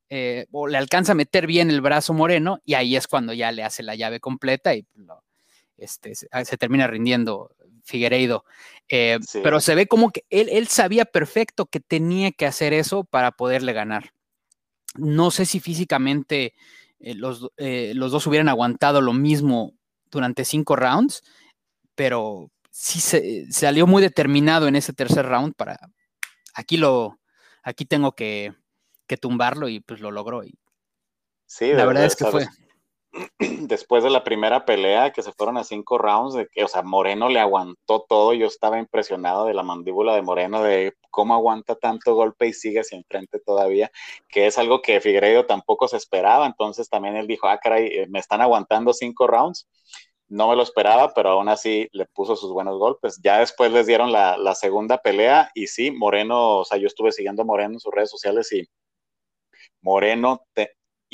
eh, 0.09 0.45
o 0.51 0.67
le 0.67 0.77
alcanza 0.77 1.11
a 1.11 1.15
meter 1.15 1.47
bien 1.47 1.69
el 1.69 1.81
brazo 1.81 2.13
moreno 2.13 2.59
y 2.63 2.75
ahí 2.75 2.95
es 2.95 3.07
cuando 3.07 3.33
ya 3.33 3.51
le 3.51 3.63
hace 3.63 3.83
la 3.83 3.95
llave 3.95 4.19
completa 4.19 4.75
y 4.75 4.85
este, 5.77 6.13
ah, 6.31 6.45
se, 6.45 6.57
termina 6.57 6.87
rindiendo 6.87 7.55
Figueiredo. 7.83 8.45
Eh, 8.89 9.19
pero 9.43 9.59
se 9.59 9.75
ve 9.75 9.87
como 9.87 10.11
que 10.11 10.25
él, 10.29 10.49
él 10.49 10.67
sabía 10.67 11.05
perfecto 11.05 11.65
que 11.65 11.79
tenía 11.79 12.31
que 12.31 12.45
hacer 12.45 12.73
eso 12.73 13.03
para 13.03 13.31
poderle 13.31 13.73
ganar. 13.73 14.11
No 14.95 15.31
sé 15.31 15.45
si 15.45 15.59
físicamente 15.59 16.53
eh, 16.99 17.15
los, 17.15 17.47
los, 17.57 18.11
dos 18.11 18.27
hubieran 18.27 18.49
aguantado 18.49 19.01
lo 19.01 19.13
mismo 19.13 19.73
durante 20.09 20.45
cinco 20.45 20.75
rounds, 20.75 21.23
pero 21.95 22.49
sí 22.71 22.99
se, 22.99 23.51
salió 23.51 23.87
muy 23.87 24.01
determinado 24.01 24.67
en 24.67 24.75
ese 24.75 24.93
tercer 24.93 25.25
round 25.25 25.55
para, 25.55 25.79
aquí 26.53 26.77
lo, 26.77 27.19
aquí 27.63 27.85
tengo 27.85 28.13
que, 28.13 28.53
tumbarlo 29.21 29.69
y 29.69 29.79
pues 29.79 30.01
lo 30.01 30.11
logró. 30.11 30.43
Y 30.43 30.57
sí, 31.45 31.71
la 31.73 31.85
verdad 31.85 32.05
es 32.05 32.15
que 32.15 32.25
fue. 32.25 32.47
Después 33.39 34.03
de 34.03 34.09
la 34.09 34.23
primera 34.23 34.65
pelea, 34.65 35.11
que 35.11 35.21
se 35.21 35.31
fueron 35.31 35.57
a 35.57 35.63
cinco 35.63 35.97
rounds, 35.97 36.33
de 36.35 36.47
que, 36.47 36.63
o 36.63 36.67
sea, 36.67 36.83
Moreno 36.83 37.29
le 37.29 37.39
aguantó 37.39 38.05
todo. 38.07 38.33
Yo 38.33 38.47
estaba 38.47 38.79
impresionado 38.79 39.45
de 39.45 39.53
la 39.53 39.63
mandíbula 39.63 40.15
de 40.15 40.21
Moreno, 40.21 40.61
de 40.61 40.93
cómo 41.09 41.33
aguanta 41.33 41.75
tanto 41.75 42.15
golpe 42.15 42.47
y 42.47 42.53
sigue 42.53 42.81
hacia 42.81 42.97
enfrente 42.97 43.39
todavía, 43.39 43.91
que 44.27 44.47
es 44.47 44.57
algo 44.57 44.81
que 44.81 45.01
Figueiredo 45.01 45.45
tampoco 45.45 45.87
se 45.87 45.97
esperaba. 45.97 46.45
Entonces 46.45 46.89
también 46.89 47.15
él 47.15 47.27
dijo, 47.27 47.47
ah, 47.47 47.59
caray, 47.61 47.87
eh, 47.87 48.07
me 48.09 48.19
están 48.19 48.41
aguantando 48.41 48.93
cinco 48.93 49.27
rounds 49.27 49.67
no 50.27 50.49
me 50.49 50.55
lo 50.55 50.63
esperaba, 50.63 51.13
pero 51.13 51.29
aún 51.29 51.49
así 51.49 51.87
le 51.91 52.05
puso 52.07 52.35
sus 52.35 52.51
buenos 52.51 52.77
golpes. 52.79 53.19
Ya 53.23 53.39
después 53.39 53.71
les 53.71 53.87
dieron 53.87 54.11
la, 54.11 54.55
segunda 54.55 54.97
pelea 54.97 55.51
y 55.53 55.67
sí, 55.67 55.91
Moreno, 55.91 56.59
o 56.59 56.65
sea, 56.65 56.77
yo 56.77 56.87
estuve 56.87 57.11
siguiendo 57.11 57.43
a 57.43 57.45
Moreno 57.45 57.75
en 57.75 57.79
sus 57.79 57.93
redes 57.93 58.09
sociales 58.09 58.51
y 58.51 58.67
Moreno 59.81 60.41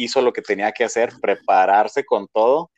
hizo 0.03 0.21
lo 0.21 0.33
que 0.33 0.41
tenía 0.41 0.71
que 0.71 0.83
hacer, 0.83 1.13
prepararse 1.21 2.05
con 2.05 2.27
todo. 2.27 2.71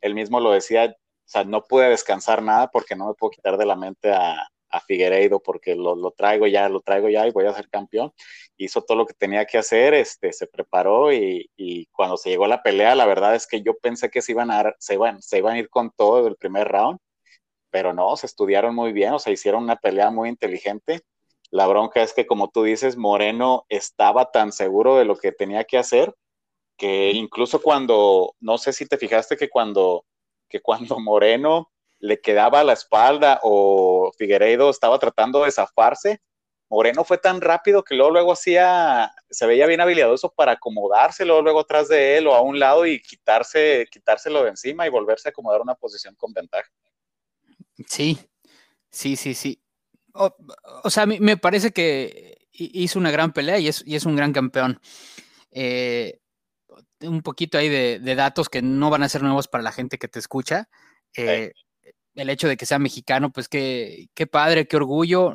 Él 0.00 0.14
mismo 0.14 0.40
lo 0.40 0.52
decía, 0.52 0.86
o 0.86 0.96
sea, 1.24 1.44
no 1.44 1.62
pude 1.62 1.88
descansar 1.88 2.42
nada 2.42 2.68
porque 2.70 2.96
no 2.96 3.08
me 3.08 3.14
puedo 3.14 3.30
quitar 3.30 3.56
de 3.56 3.66
la 3.66 3.76
mente 3.76 4.12
a, 4.12 4.48
a 4.70 4.80
Figueiredo 4.80 5.40
porque 5.40 5.74
lo, 5.74 5.94
lo, 5.94 6.12
traigo 6.12 6.46
ya, 6.46 6.68
lo 6.68 6.80
traigo 6.80 7.08
ya 7.08 7.26
y 7.26 7.32
voy 7.32 7.46
a 7.46 7.54
ser 7.54 7.68
campeón. 7.68 8.12
Hizo 8.56 8.82
todo 8.82 8.98
lo 8.98 9.06
que 9.06 9.14
tenía 9.14 9.44
que 9.44 9.58
hacer, 9.58 9.94
este, 9.94 10.32
se 10.32 10.46
preparó 10.46 11.12
y, 11.12 11.50
y 11.56 11.86
cuando 11.86 12.16
se 12.16 12.30
llegó 12.30 12.44
a 12.46 12.48
la 12.48 12.62
pelea, 12.62 12.94
la 12.94 13.06
verdad 13.06 13.34
es 13.34 13.46
que 13.46 13.62
yo 13.62 13.76
pensé 13.78 14.10
que 14.10 14.22
se 14.22 14.32
iban 14.32 14.50
a, 14.50 14.74
se 14.78 14.94
iban, 14.94 15.20
se 15.22 15.38
iban 15.38 15.54
a 15.54 15.58
ir 15.58 15.68
con 15.68 15.90
todo 15.90 16.26
el 16.26 16.36
primer 16.36 16.68
round, 16.68 16.98
pero 17.70 17.92
no, 17.92 18.16
se 18.16 18.26
estudiaron 18.26 18.74
muy 18.74 18.92
bien, 18.92 19.12
o 19.12 19.18
sea, 19.18 19.32
hicieron 19.32 19.64
una 19.64 19.76
pelea 19.76 20.10
muy 20.10 20.28
inteligente. 20.28 21.00
La 21.50 21.66
bronca 21.66 22.02
es 22.02 22.12
que, 22.12 22.26
como 22.26 22.48
tú 22.48 22.62
dices, 22.64 22.96
Moreno 22.96 23.64
estaba 23.68 24.30
tan 24.30 24.52
seguro 24.52 24.96
de 24.96 25.04
lo 25.04 25.16
que 25.16 25.32
tenía 25.32 25.64
que 25.64 25.78
hacer 25.78 26.14
que 26.80 27.10
incluso 27.10 27.60
cuando, 27.60 28.34
no 28.40 28.56
sé 28.56 28.72
si 28.72 28.86
te 28.86 28.96
fijaste 28.96 29.36
que 29.36 29.50
cuando, 29.50 30.06
que 30.48 30.62
cuando 30.62 30.98
Moreno 30.98 31.70
le 31.98 32.22
quedaba 32.22 32.60
a 32.60 32.64
la 32.64 32.72
espalda 32.72 33.38
o 33.42 34.10
Figueiredo 34.16 34.70
estaba 34.70 34.98
tratando 34.98 35.44
de 35.44 35.52
zafarse, 35.52 36.22
Moreno 36.70 37.04
fue 37.04 37.18
tan 37.18 37.42
rápido 37.42 37.82
que 37.82 37.94
luego, 37.94 38.12
luego 38.12 38.32
hacía, 38.32 39.12
se 39.28 39.46
veía 39.46 39.66
bien 39.66 39.82
habilidoso 39.82 40.32
para 40.32 40.52
acomodárselo 40.52 41.42
luego 41.42 41.60
atrás 41.60 41.88
de 41.88 42.16
él 42.16 42.26
o 42.26 42.34
a 42.34 42.40
un 42.40 42.58
lado 42.58 42.86
y 42.86 43.02
quitarse, 43.02 43.86
quitárselo 43.90 44.42
de 44.42 44.50
encima 44.50 44.86
y 44.86 44.90
volverse 44.90 45.28
a 45.28 45.30
acomodar 45.30 45.60
una 45.60 45.74
posición 45.74 46.14
con 46.14 46.32
ventaja. 46.32 46.70
Sí, 47.86 48.18
sí, 48.88 49.16
sí, 49.16 49.34
sí. 49.34 49.60
O, 50.14 50.88
sea, 50.88 51.04
me 51.04 51.36
parece 51.36 51.72
que 51.72 52.38
hizo 52.52 52.98
una 52.98 53.10
gran 53.10 53.34
pelea 53.34 53.58
y 53.58 53.68
es, 53.68 53.82
y 53.86 53.96
es 53.96 54.06
un 54.06 54.16
gran 54.16 54.32
campeón. 54.32 54.80
Eh, 55.50 56.19
un 57.02 57.22
poquito 57.22 57.58
ahí 57.58 57.68
de, 57.68 58.14
datos 58.14 58.48
que 58.48 58.62
no 58.62 58.90
van 58.90 59.02
a 59.02 59.08
ser 59.08 59.22
nuevos 59.22 59.48
para 59.48 59.62
la 59.62 59.72
gente 59.72 59.98
que 59.98 60.08
te 60.08 60.18
escucha. 60.18 60.68
Eh, 61.16 61.52
el 62.14 62.30
hecho 62.30 62.48
de 62.48 62.56
que 62.56 62.66
sea 62.66 62.78
mexicano, 62.78 63.30
pues 63.32 63.48
qué, 63.48 64.08
qué 64.14 64.26
padre, 64.26 64.66
qué 64.66 64.76
orgullo 64.76 65.32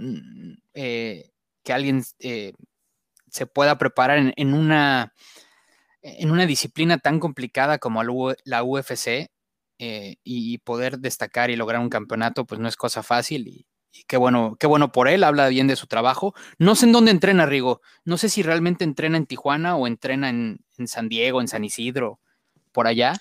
eh, 0.73 1.31
que 1.63 1.73
alguien 1.73 2.03
eh, 2.19 2.53
se 3.29 3.47
pueda 3.47 3.77
preparar 3.77 4.33
en, 4.35 4.53
una, 4.53 5.13
en 6.01 6.31
una 6.31 6.45
disciplina 6.45 6.97
tan 6.97 7.19
complicada 7.19 7.79
como 7.79 8.03
la 8.03 8.63
UFC 8.63 9.29
y 9.77 10.57
poder 10.59 10.99
destacar 10.99 11.49
y 11.49 11.55
lograr 11.55 11.81
un 11.81 11.89
campeonato, 11.89 12.45
pues 12.45 12.61
no 12.61 12.67
es 12.67 12.77
cosa 12.77 13.03
fácil 13.03 13.47
y, 13.47 13.65
qué 14.03 14.17
bueno, 14.17 14.57
qué 14.59 14.67
bueno 14.67 14.91
por 14.91 15.07
él, 15.07 15.23
habla 15.23 15.47
bien 15.47 15.67
de 15.67 15.75
su 15.75 15.87
trabajo. 15.87 16.33
No 16.57 16.75
sé 16.75 16.85
en 16.85 16.91
dónde 16.91 17.11
entrena, 17.11 17.45
Rigo, 17.45 17.81
no 18.03 18.17
sé 18.17 18.29
si 18.29 18.43
realmente 18.43 18.83
entrena 18.83 19.17
en 19.17 19.25
Tijuana 19.25 19.75
o 19.75 19.87
entrena 19.87 20.29
en, 20.29 20.59
en 20.77 20.87
San 20.87 21.09
Diego, 21.09 21.41
en 21.41 21.47
San 21.47 21.63
Isidro, 21.63 22.19
por 22.71 22.87
allá 22.87 23.15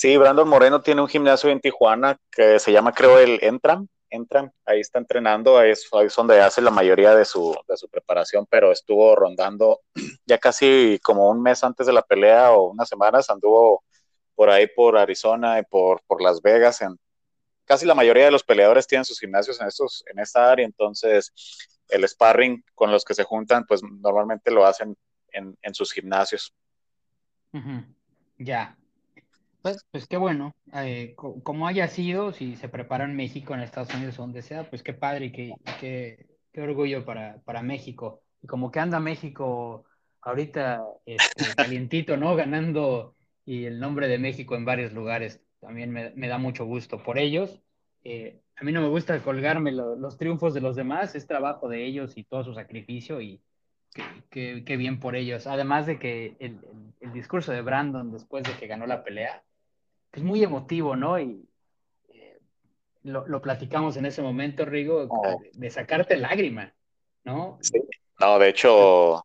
Sí, 0.00 0.16
Brandon 0.16 0.48
Moreno 0.48 0.80
tiene 0.80 1.02
un 1.02 1.08
gimnasio 1.08 1.50
en 1.50 1.60
Tijuana 1.60 2.16
que 2.32 2.58
se 2.58 2.72
llama, 2.72 2.94
creo, 2.94 3.18
el 3.18 3.38
Entram. 3.42 3.86
Entran, 4.08 4.50
ahí 4.64 4.80
está 4.80 4.98
entrenando, 4.98 5.58
ahí 5.58 5.72
es, 5.72 5.90
donde 6.16 6.40
hace 6.40 6.62
la 6.62 6.70
mayoría 6.70 7.14
de 7.14 7.26
su, 7.26 7.54
de 7.68 7.76
su 7.76 7.86
preparación, 7.86 8.46
pero 8.48 8.72
estuvo 8.72 9.14
rondando 9.14 9.80
ya 10.24 10.38
casi 10.38 10.98
como 11.02 11.28
un 11.28 11.42
mes 11.42 11.62
antes 11.64 11.86
de 11.86 11.92
la 11.92 12.00
pelea 12.00 12.52
o 12.52 12.70
unas 12.70 12.88
semanas, 12.88 13.28
anduvo 13.28 13.84
por 14.34 14.48
ahí 14.48 14.68
por 14.68 14.96
Arizona 14.96 15.58
y 15.58 15.64
por, 15.64 16.00
por 16.06 16.22
Las 16.22 16.40
Vegas. 16.40 16.80
En, 16.80 16.96
casi 17.70 17.86
la 17.86 17.94
mayoría 17.94 18.24
de 18.24 18.32
los 18.32 18.42
peleadores 18.42 18.88
tienen 18.88 19.04
sus 19.04 19.20
gimnasios 19.20 19.60
en, 19.60 19.68
estos, 19.68 20.02
en 20.10 20.18
esta 20.18 20.50
área, 20.50 20.66
entonces 20.66 21.32
el 21.88 22.02
sparring 22.08 22.64
con 22.74 22.90
los 22.90 23.04
que 23.04 23.14
se 23.14 23.22
juntan, 23.22 23.64
pues 23.64 23.80
normalmente 23.84 24.50
lo 24.50 24.66
hacen 24.66 24.96
en, 25.30 25.56
sus 25.72 25.92
gimnasios. 25.92 26.52
Ya, 28.38 28.76
pues, 29.62 29.86
pues 29.92 30.08
qué 30.08 30.16
bueno, 30.16 30.52
eh, 30.74 31.14
como 31.14 31.68
haya 31.68 31.86
sido, 31.86 32.32
si 32.32 32.56
se 32.56 32.68
prepara 32.68 33.04
en 33.04 33.14
México, 33.14 33.54
en 33.54 33.60
Estados 33.60 33.94
Unidos 33.94 34.18
o 34.18 34.22
donde 34.22 34.42
sea, 34.42 34.68
pues 34.68 34.82
qué 34.82 34.92
padre 34.92 35.26
y 35.26 35.32
qué, 35.32 35.54
qué, 35.78 36.26
qué 36.52 36.62
orgullo 36.62 37.04
para, 37.04 37.40
para 37.44 37.62
México. 37.62 38.20
Y 38.42 38.48
como 38.48 38.72
que 38.72 38.80
anda 38.80 38.98
México 38.98 39.84
ahorita 40.22 40.82
este, 41.06 41.54
calientito, 41.54 42.16
¿no? 42.16 42.34
Ganando 42.34 43.14
y 43.44 43.66
el 43.66 43.78
nombre 43.78 44.08
de 44.08 44.18
México 44.18 44.56
en 44.56 44.64
varios 44.64 44.92
lugares 44.92 45.40
también 45.60 45.90
me, 45.90 46.10
me 46.10 46.28
da 46.28 46.38
mucho 46.38 46.64
gusto 46.64 47.02
por 47.02 47.18
ellos. 47.18 47.60
Eh, 48.04 48.40
a 48.56 48.64
mí 48.64 48.72
no 48.72 48.80
me 48.80 48.88
gusta 48.88 49.22
colgarme 49.22 49.72
los 49.72 50.18
triunfos 50.18 50.54
de 50.54 50.60
los 50.60 50.76
demás, 50.76 51.14
es 51.14 51.26
trabajo 51.26 51.68
de 51.68 51.84
ellos 51.84 52.16
y 52.16 52.24
todo 52.24 52.44
su 52.44 52.54
sacrificio 52.54 53.20
y 53.20 53.40
qué, 54.30 54.76
bien 54.76 55.00
por 55.00 55.16
ellos. 55.16 55.46
Además 55.46 55.86
de 55.86 55.98
que 55.98 56.36
el, 56.38 56.60
el 57.00 57.12
discurso 57.12 57.52
de 57.52 57.62
Brandon 57.62 58.12
después 58.12 58.44
de 58.44 58.52
que 58.58 58.66
ganó 58.66 58.86
la 58.86 59.02
pelea, 59.02 59.42
es 60.12 60.22
muy 60.22 60.42
emotivo, 60.42 60.96
¿no? 60.96 61.18
Y 61.18 61.48
eh, 62.08 62.38
lo, 63.04 63.40
platicamos 63.40 63.96
en 63.96 64.06
ese 64.06 64.22
momento, 64.22 64.64
Rigo, 64.64 65.06
oh. 65.08 65.40
de 65.52 65.70
sacarte 65.70 66.16
lágrima, 66.16 66.74
¿no? 67.24 67.58
Sí, 67.60 67.80
no, 68.18 68.38
de 68.38 68.48
hecho, 68.48 69.24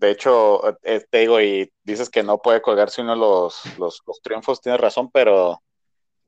de 0.00 0.10
hecho, 0.10 0.78
eh, 0.82 1.04
te 1.10 1.18
digo, 1.18 1.40
y 1.40 1.70
dices 1.84 2.08
que 2.10 2.22
no 2.22 2.38
puede 2.38 2.62
colgarse 2.62 3.02
uno 3.02 3.14
los, 3.14 3.60
los, 3.78 4.02
triunfos, 4.22 4.60
tienes 4.62 4.80
razón, 4.80 5.10
pero 5.12 5.62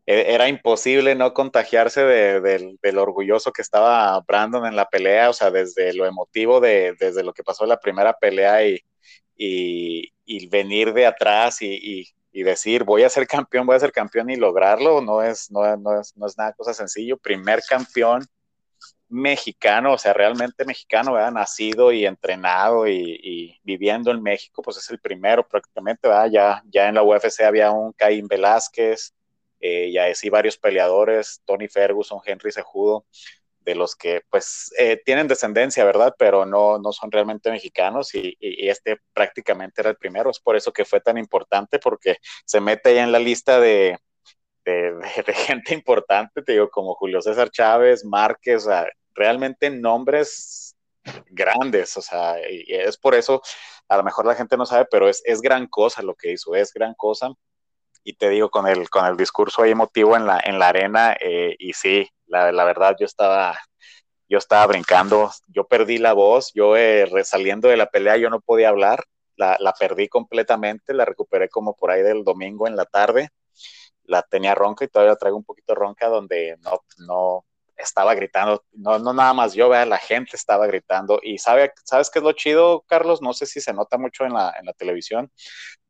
e, 0.06 0.34
era 0.34 0.48
imposible 0.48 1.14
no 1.14 1.32
contagiarse 1.34 2.02
de, 2.02 2.76
del 2.82 2.98
orgulloso 2.98 3.52
que 3.52 3.62
estaba 3.62 4.20
Brandon 4.20 4.66
en 4.66 4.76
la 4.76 4.88
pelea, 4.88 5.30
o 5.30 5.32
sea, 5.32 5.50
desde 5.50 5.94
lo 5.94 6.06
emotivo, 6.06 6.60
de, 6.60 6.94
desde 7.00 7.24
lo 7.24 7.32
que 7.32 7.44
pasó 7.44 7.64
en 7.64 7.70
la 7.70 7.80
primera 7.80 8.12
pelea 8.14 8.66
y, 8.66 8.80
y, 9.36 10.12
y 10.26 10.48
venir 10.48 10.92
de 10.92 11.06
atrás 11.06 11.62
y, 11.62 12.06
y 12.32 12.42
decir 12.42 12.84
voy 12.84 13.04
a 13.04 13.10
ser 13.10 13.26
campeón, 13.26 13.66
voy 13.66 13.76
a 13.76 13.80
ser 13.80 13.92
campeón 13.92 14.30
y 14.30 14.36
lograrlo, 14.36 15.00
no 15.00 15.22
es, 15.22 15.50
no, 15.50 15.76
no 15.76 16.00
es, 16.00 16.16
no 16.16 16.26
es 16.26 16.36
nada 16.38 16.52
cosa 16.54 16.74
sencillo. 16.74 17.18
Primer 17.18 17.60
campeón 17.68 18.24
mexicano, 19.12 19.92
o 19.92 19.99
sea, 19.99 20.12
realmente 20.14 20.64
mexicano, 20.64 21.12
¿verdad? 21.12 21.33
Nacido 21.33 21.92
y 21.92 22.07
entrenado 22.07 22.88
y, 22.88 23.61
viviendo 23.62 24.11
en 24.11 24.23
México, 24.23 24.62
pues 24.62 24.78
es 24.78 24.90
el 24.90 24.99
primero 25.00 25.47
prácticamente. 25.47 26.09
Ya, 26.31 26.62
ya 26.66 26.88
en 26.88 26.95
la 26.95 27.02
UFC 27.02 27.42
había 27.42 27.71
un 27.71 27.92
Caín 27.92 28.26
Velázquez, 28.26 29.14
eh, 29.61 29.92
ya 29.92 30.12
sí 30.14 30.31
varios 30.31 30.57
peleadores, 30.57 31.42
Tony 31.45 31.69
Ferguson, 31.69 32.21
Henry 32.25 32.52
Sejudo, 32.52 33.04
de 33.61 33.75
los 33.75 33.95
que 33.97 34.23
pues 34.31 34.73
eh, 34.78 35.00
tienen 35.04 35.28
descendencia, 35.28 35.85
¿verdad? 35.85 36.14
Pero 36.19 36.47
no, 36.47 36.78
no 36.78 36.92
son 36.92 37.12
realmente 37.12 37.50
mexicanos 37.50 38.14
y, 38.14 38.37
este 38.40 38.99
prácticamente 39.12 39.83
era 39.83 39.90
el 39.90 39.97
primero, 39.97 40.31
es 40.31 40.40
por 40.40 40.57
eso 40.57 40.73
que 40.73 40.85
fue 40.85 41.00
tan 41.00 41.19
importante, 41.19 41.78
porque 41.78 42.16
se 42.45 42.61
mete 42.61 42.95
ya 42.95 43.04
en 43.04 43.12
la 43.12 43.19
lista 43.19 43.61
de, 43.61 43.99
de, 44.64 44.95
gente 45.35 45.75
importante, 45.75 46.42
te 46.42 46.52
digo, 46.52 46.71
como 46.71 46.95
Julio 46.95 47.21
César 47.23 47.50
Chávez, 47.50 48.04
Márquez, 48.04 48.64
sea, 48.64 48.87
realmente 49.14 49.71
nombres 49.71 50.76
grandes, 51.31 51.97
o 51.97 52.02
sea, 52.02 52.38
es 52.40 52.97
por 52.97 53.14
eso, 53.14 53.42
a 53.88 53.97
lo 53.97 54.02
mejor 54.04 54.26
la 54.26 54.35
gente 54.35 54.57
no 54.57 54.66
sabe, 54.66 54.87
pero 54.90 55.09
es, 55.09 55.23
es 55.25 55.40
gran 55.40 55.66
cosa 55.66 56.02
lo 56.02 56.14
que 56.14 56.33
hizo, 56.33 56.54
es 56.54 56.73
gran 56.73 56.95
cosa. 56.95 57.33
Y 58.04 58.14
te 58.14 58.28
digo, 58.31 58.50
con 58.50 58.66
el, 58.66 58.90
con 58.90 59.07
el 59.07 59.16
discurso 59.16 59.62
ahí 59.62 59.71
emotivo 59.73 60.16
en 60.16 60.26
la, 60.26 60.40
en 60.45 60.59
la 60.59 60.69
arena, 60.69 61.16
eh, 61.21 61.54
y 61.59 61.73
sí, 61.73 62.09
la, 62.26 62.50
la, 62.52 62.64
verdad 62.64 62.97
yo 62.99 63.07
estaba, 63.07 63.57
yo 64.28 64.38
estaba 64.38 64.66
brincando, 64.66 65.31
yo 65.49 65.64
perdí 65.66 65.99
la 65.99 66.12
voz, 66.12 66.52
yo 66.54 66.76
eh, 66.76 67.09
saliendo 67.25 67.69
de 67.69 67.76
la 67.76 67.87
pelea 67.87 68.16
yo 68.16 68.31
no 68.31 68.40
podía 68.40 68.71
hablar, 68.71 69.04
la, 69.37 69.57
la, 69.61 69.73
perdí 69.73 70.09
completamente, 70.09 70.95
la 70.95 71.04
recuperé 71.04 71.49
como 71.49 71.76
por 71.76 71.90
ahí 71.90 72.02
del 72.02 72.25
domingo 72.25 72.66
en 72.66 72.76
la 72.76 72.87
tarde, 72.87 73.31
la 74.04 74.23
tenía 74.23 74.54
ronca 74.54 74.85
y 74.85 74.88
todavía 74.88 75.16
traigo 75.16 75.37
un 75.37 75.45
poquito 75.45 75.75
ronca 75.75 76.09
donde 76.09 76.57
no, 76.61 76.81
no, 77.07 77.45
estaba 77.84 78.14
gritando, 78.14 78.64
no, 78.72 78.98
no 78.98 79.12
nada 79.12 79.34
más 79.34 79.54
yo, 79.54 79.68
vea, 79.68 79.86
la 79.86 79.98
gente 79.98 80.36
estaba 80.36 80.66
gritando. 80.66 81.20
Y 81.22 81.38
sabe, 81.38 81.72
¿sabes 81.84 82.10
qué 82.10 82.18
es 82.18 82.24
lo 82.24 82.32
chido, 82.32 82.82
Carlos? 82.86 83.22
No 83.22 83.32
sé 83.32 83.46
si 83.46 83.60
se 83.60 83.72
nota 83.72 83.98
mucho 83.98 84.24
en 84.24 84.34
la, 84.34 84.54
en 84.58 84.66
la 84.66 84.72
televisión, 84.72 85.30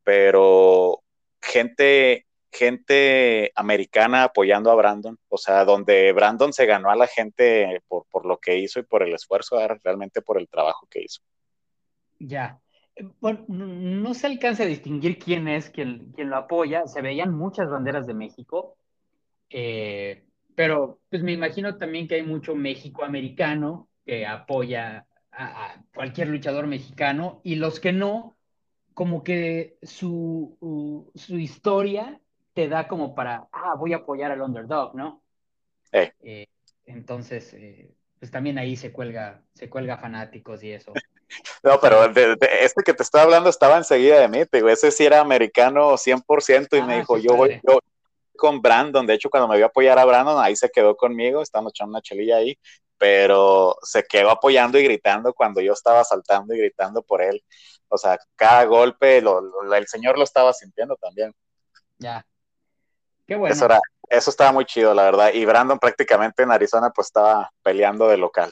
pero 0.03 1.03
gente, 1.41 2.27
gente 2.51 3.51
americana 3.55 4.23
apoyando 4.23 4.71
a 4.71 4.75
Brandon, 4.75 5.17
o 5.29 5.37
sea, 5.37 5.65
donde 5.65 6.11
Brandon 6.13 6.53
se 6.53 6.65
ganó 6.65 6.89
a 6.89 6.95
la 6.95 7.07
gente 7.07 7.81
por, 7.87 8.05
por 8.09 8.25
lo 8.25 8.37
que 8.37 8.57
hizo 8.57 8.79
y 8.79 8.83
por 8.83 9.03
el 9.03 9.13
esfuerzo, 9.13 9.57
realmente 9.83 10.21
por 10.21 10.39
el 10.39 10.47
trabajo 10.47 10.87
que 10.89 11.01
hizo. 11.03 11.21
Ya. 12.19 12.59
Bueno, 13.19 13.45
no 13.47 14.13
se 14.13 14.27
alcanza 14.27 14.63
a 14.63 14.67
distinguir 14.67 15.17
quién 15.17 15.47
es 15.47 15.69
quien, 15.69 16.11
quien 16.13 16.29
lo 16.29 16.37
apoya. 16.37 16.85
Se 16.87 17.01
veían 17.01 17.33
muchas 17.33 17.69
banderas 17.69 18.05
de 18.05 18.13
México. 18.13 18.77
Eh, 19.49 20.23
pero 20.55 20.99
pues 21.09 21.23
me 21.23 21.33
imagino 21.33 21.77
también 21.77 22.07
que 22.07 22.15
hay 22.15 22.23
mucho 22.23 22.55
México 22.55 23.03
americano 23.03 23.89
que 24.05 24.25
apoya 24.25 25.07
a, 25.31 25.81
cualquier 25.93 26.27
luchador 26.27 26.67
mexicano 26.67 27.41
y 27.43 27.55
los 27.55 27.79
que 27.79 27.91
no, 27.91 28.37
como 28.93 29.23
que 29.23 29.77
su, 29.81 30.57
su 31.15 31.37
historia 31.37 32.19
te 32.53 32.67
da 32.67 32.87
como 32.87 33.15
para, 33.15 33.47
ah, 33.51 33.75
voy 33.77 33.93
a 33.93 33.97
apoyar 33.97 34.31
al 34.31 34.41
underdog, 34.41 34.95
¿no? 34.95 35.23
Eh, 35.91 36.47
entonces, 36.85 37.53
eh, 37.53 37.91
pues 38.19 38.31
también 38.31 38.57
ahí 38.57 38.75
se 38.75 38.91
cuelga, 38.91 39.41
se 39.53 39.69
cuelga 39.69 39.97
fanáticos 39.97 40.63
y 40.63 40.71
eso. 40.71 40.93
No, 41.63 41.79
pero 41.81 42.03
este 42.61 42.83
que 42.83 42.93
te 42.93 43.01
estaba 43.01 43.23
hablando 43.23 43.49
estaba 43.49 43.77
enseguida 43.77 44.19
de 44.19 44.27
mí, 44.27 44.45
te 44.45 44.57
digo, 44.57 44.69
ese 44.69 44.91
sí 44.91 45.03
era 45.03 45.19
americano 45.19 45.97
100% 45.97 46.77
y 46.77 46.81
me 46.83 46.93
ah, 46.93 46.97
dijo, 46.97 47.17
yo 47.17 47.35
voy, 47.35 47.59
yo, 47.67 47.79
con 48.43 48.61
Brandon, 48.61 49.07
de 49.07 49.13
hecho 49.13 49.29
cuando 49.29 49.47
me 49.47 49.55
vio 49.55 49.67
apoyar 49.67 49.97
a 49.97 50.03
Brandon, 50.03 50.37
ahí 50.37 50.53
se 50.53 50.69
quedó 50.69 50.97
conmigo, 50.97 51.41
estábamos 51.41 51.71
echando 51.71 51.91
una 51.91 52.01
chelilla 52.01 52.35
ahí, 52.35 52.59
pero 52.97 53.77
se 53.83 54.03
quedó 54.03 54.31
apoyando 54.31 54.77
y 54.77 54.83
gritando 54.83 55.33
cuando 55.33 55.61
yo 55.61 55.71
estaba 55.71 56.03
saltando 56.03 56.53
y 56.53 56.57
gritando 56.57 57.01
por 57.01 57.21
él. 57.21 57.41
O 57.87 57.97
sea, 57.97 58.19
cada 58.35 58.65
golpe, 58.65 59.19
el 59.19 59.87
señor 59.87 60.17
lo 60.17 60.25
estaba 60.25 60.51
sintiendo 60.51 60.97
también. 60.97 61.33
Ya. 61.99 62.27
Qué 63.25 63.35
bueno. 63.35 63.55
Eso, 63.55 63.63
era, 63.63 63.79
eso 64.09 64.29
estaba 64.29 64.51
muy 64.51 64.65
chido, 64.65 64.93
la 64.93 65.03
verdad. 65.03 65.31
Y 65.33 65.45
Brandon 65.45 65.79
prácticamente 65.79 66.43
en 66.43 66.51
Arizona 66.51 66.89
pues 66.89 67.07
estaba 67.07 67.49
peleando 67.61 68.09
de 68.09 68.17
local. 68.17 68.51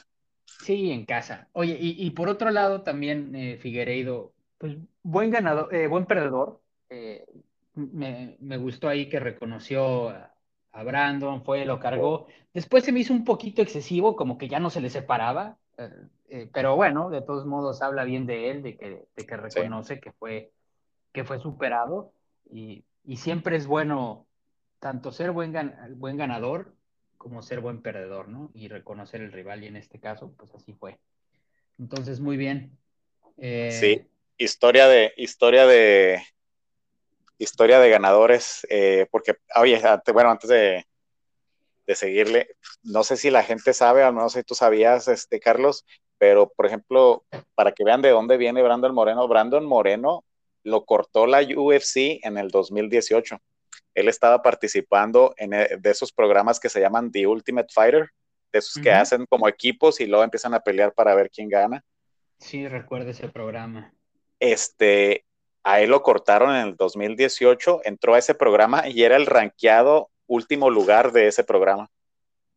Sí, 0.64 0.90
en 0.90 1.04
casa. 1.04 1.50
Oye, 1.52 1.76
y, 1.78 2.10
por 2.12 2.30
otro 2.30 2.50
lado 2.50 2.80
también 2.80 3.34
eh, 3.34 3.58
Figueiredo, 3.60 4.32
pues 4.56 4.74
buen 5.02 5.30
ganador, 5.30 5.74
eh, 5.74 5.86
buen 5.86 6.06
perdedor. 6.06 6.62
Eh, 6.88 7.26
me, 7.74 8.36
me, 8.40 8.56
gustó 8.56 8.88
ahí 8.88 9.08
que 9.08 9.20
reconoció 9.20 10.10
a, 10.10 10.82
Brandon, 10.84 11.44
fue, 11.44 11.64
lo 11.64 11.78
cargó. 11.78 12.26
Después 12.54 12.84
se 12.84 12.92
me 12.92 13.00
hizo 13.00 13.12
un 13.12 13.24
poquito 13.24 13.60
excesivo, 13.60 14.16
como 14.16 14.38
que 14.38 14.48
ya 14.48 14.58
no 14.58 14.70
se 14.70 14.80
le 14.80 14.88
separaba, 14.88 15.58
eh, 15.76 15.90
eh, 16.28 16.50
pero 16.52 16.76
bueno, 16.76 17.10
de 17.10 17.20
todos 17.20 17.44
modos 17.44 17.82
habla 17.82 18.04
bien 18.04 18.26
de 18.26 18.50
él, 18.50 18.62
de 18.62 18.76
que, 18.76 19.04
de 19.14 19.26
que 19.26 19.36
reconoce 19.36 20.00
que, 20.00 20.12
fue, 20.12 20.50
que 21.12 21.24
fue 21.24 21.38
superado 21.40 22.12
y, 22.50 22.84
y, 23.04 23.18
siempre 23.18 23.56
es 23.56 23.66
bueno 23.66 24.26
tanto 24.78 25.12
ser 25.12 25.30
buen, 25.30 25.52
buen 25.96 26.16
ganador 26.16 26.74
como 27.18 27.42
ser 27.42 27.60
buen 27.60 27.82
perdedor, 27.82 28.28
¿no? 28.28 28.50
Y 28.52 28.68
reconocer 28.68 29.20
el 29.20 29.30
rival 29.30 29.62
y 29.62 29.68
en 29.68 29.76
este 29.76 30.00
caso, 30.00 30.34
pues 30.36 30.52
así 30.54 30.72
fue. 30.72 30.98
Entonces, 31.78 32.18
muy 32.18 32.36
bien. 32.36 32.76
Eh, 33.38 33.70
sí, 33.70 34.06
historia 34.38 34.88
de, 34.88 35.12
historia 35.16 35.66
de, 35.66 36.20
historia 37.42 37.78
de 37.80 37.90
ganadores, 37.90 38.66
eh, 38.70 39.06
porque, 39.10 39.36
oye, 39.56 39.80
bueno, 40.12 40.30
antes 40.30 40.48
de, 40.48 40.86
seguirle, 41.94 42.48
no 42.82 43.04
sé 43.04 43.18
si 43.18 43.30
la 43.30 43.42
gente 43.42 43.74
sabe, 43.74 44.02
o 44.02 44.12
no 44.12 44.30
sé 44.30 44.40
si 44.40 44.44
tú 44.44 44.54
sabías, 44.54 45.08
este, 45.08 45.40
Carlos, 45.40 45.84
pero, 46.16 46.48
por 46.48 46.64
ejemplo, 46.64 47.24
para 47.54 47.72
que 47.72 47.84
vean 47.84 48.00
de 48.00 48.08
dónde 48.08 48.38
viene 48.38 48.62
Brandon 48.62 48.94
Moreno, 48.94 49.28
Brandon 49.28 49.66
Moreno 49.66 50.24
lo 50.62 50.84
cortó 50.86 51.26
la 51.26 51.42
UFC 51.42 52.20
en 52.22 52.38
el 52.38 52.48
2018. 52.48 53.36
Él 53.94 54.08
estaba 54.08 54.40
participando 54.40 55.34
en 55.36 55.52
eh, 55.52 55.68
de 55.78 55.90
esos 55.90 56.12
programas 56.12 56.58
que 56.60 56.70
se 56.70 56.80
llaman 56.80 57.10
The 57.10 57.26
Ultimate 57.26 57.68
Fighter, 57.74 58.08
de 58.52 58.58
esos 58.58 58.82
que 58.82 58.90
hacen 58.92 59.26
como 59.26 59.48
equipos 59.48 60.00
y 60.00 60.06
luego 60.06 60.24
empiezan 60.24 60.54
a 60.54 60.60
pelear 60.60 60.94
para 60.94 61.14
ver 61.14 61.30
quién 61.30 61.48
gana. 61.48 61.84
Sí, 62.38 62.68
recuerdo 62.68 63.10
ese 63.10 63.28
programa. 63.28 63.92
Este, 64.38 65.24
a 65.64 65.80
él 65.80 65.90
lo 65.90 66.02
cortaron 66.02 66.54
en 66.54 66.68
el 66.68 66.76
2018, 66.76 67.82
entró 67.84 68.14
a 68.14 68.18
ese 68.18 68.34
programa 68.34 68.88
y 68.88 69.02
era 69.02 69.16
el 69.16 69.26
ranqueado 69.26 70.10
último 70.26 70.70
lugar 70.70 71.12
de 71.12 71.28
ese 71.28 71.44
programa, 71.44 71.90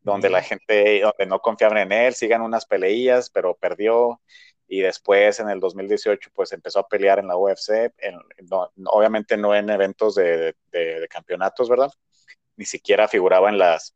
donde 0.01 0.29
la 0.29 0.41
gente, 0.41 1.01
donde 1.01 1.25
no 1.25 1.39
confiaban 1.39 1.77
en 1.77 1.91
él, 1.91 2.13
sigan 2.13 2.41
unas 2.41 2.65
peleillas, 2.65 3.29
pero 3.29 3.55
perdió 3.55 4.21
y 4.67 4.81
después 4.81 5.39
en 5.39 5.49
el 5.49 5.59
2018 5.59 6.31
pues 6.33 6.51
empezó 6.51 6.79
a 6.79 6.87
pelear 6.87 7.19
en 7.19 7.27
la 7.27 7.37
UFC, 7.37 7.93
obviamente 8.85 9.37
no 9.37 9.53
en 9.55 9.69
eventos 9.69 10.15
de, 10.15 10.55
campeonatos, 11.09 11.69
¿verdad? 11.69 11.91
Ni 12.55 12.65
siquiera 12.65 13.07
figuraba 13.07 13.49
en 13.49 13.57
las, 13.57 13.93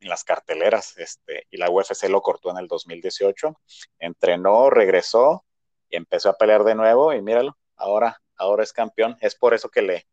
en 0.00 0.08
las 0.08 0.24
carteleras, 0.24 0.96
este, 0.98 1.46
y 1.50 1.56
la 1.56 1.70
UFC 1.70 2.08
lo 2.08 2.20
cortó 2.20 2.50
en 2.50 2.58
el 2.58 2.68
2018, 2.68 3.58
entrenó, 3.98 4.68
regresó 4.68 5.44
y 5.88 5.96
empezó 5.96 6.28
a 6.28 6.36
pelear 6.36 6.64
de 6.64 6.74
nuevo 6.74 7.14
y 7.14 7.22
míralo, 7.22 7.56
ahora 7.76 8.20
ahora 8.36 8.62
es 8.62 8.72
campeón. 8.72 9.16
Es 9.20 9.34
por 9.34 9.54
eso 9.54 9.68
que 9.68 9.82
le, 9.82 10.06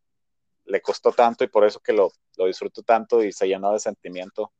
le 0.64 0.80
costó 0.80 1.12
tanto 1.12 1.44
y 1.44 1.48
por 1.48 1.64
eso 1.64 1.80
que 1.80 1.92
lo, 1.92 2.10
lo 2.36 2.46
disfrutó 2.46 2.82
tanto 2.82 3.22
y 3.22 3.32
se 3.32 3.48
llenó 3.48 3.72
de 3.72 3.78
sentimiento 3.78 4.52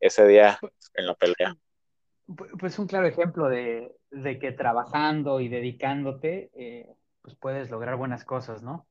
ese 0.00 0.26
día 0.26 0.58
en 0.94 1.06
la 1.06 1.14
pelea. 1.14 1.56
Pues 2.58 2.78
un 2.78 2.86
claro 2.86 3.06
ejemplo 3.06 3.48
de, 3.48 3.94
que 4.40 4.52
trabajando 4.52 5.40
y 5.40 5.48
dedicándote, 5.48 6.50
eh, 6.54 6.88
pues 7.20 7.36
puedes 7.36 7.70
lograr 7.70 7.96
buenas 7.96 8.24
cosas, 8.24 8.62
¿no? 8.62 8.86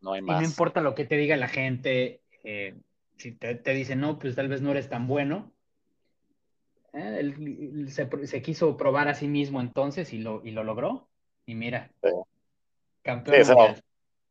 No 0.00 0.12
hay 0.12 0.22
más. 0.22 0.40
Y 0.40 0.44
no 0.44 0.48
importa 0.48 0.80
lo 0.80 0.94
que 0.94 1.04
te 1.04 1.16
diga 1.16 1.36
la 1.36 1.48
gente, 1.48 2.20
eh, 2.44 2.74
si 3.16 3.32
te, 3.32 3.54
te 3.54 3.72
dicen, 3.72 4.00
no, 4.00 4.18
pues 4.18 4.34
tal 4.34 4.48
vez 4.48 4.60
no 4.60 4.70
eres 4.72 4.88
tan 4.88 5.06
bueno. 5.06 5.52
Eh, 6.92 7.18
él, 7.20 7.88
se, 7.90 8.42
quiso 8.42 8.76
probar 8.76 9.08
a 9.08 9.14
sí 9.14 9.28
mismo 9.28 9.60
entonces 9.60 10.12
y 10.12 10.18
lo, 10.18 10.44
y 10.44 10.50
lo 10.50 10.64
logró. 10.64 11.08
Y 11.46 11.54
mira, 11.54 11.90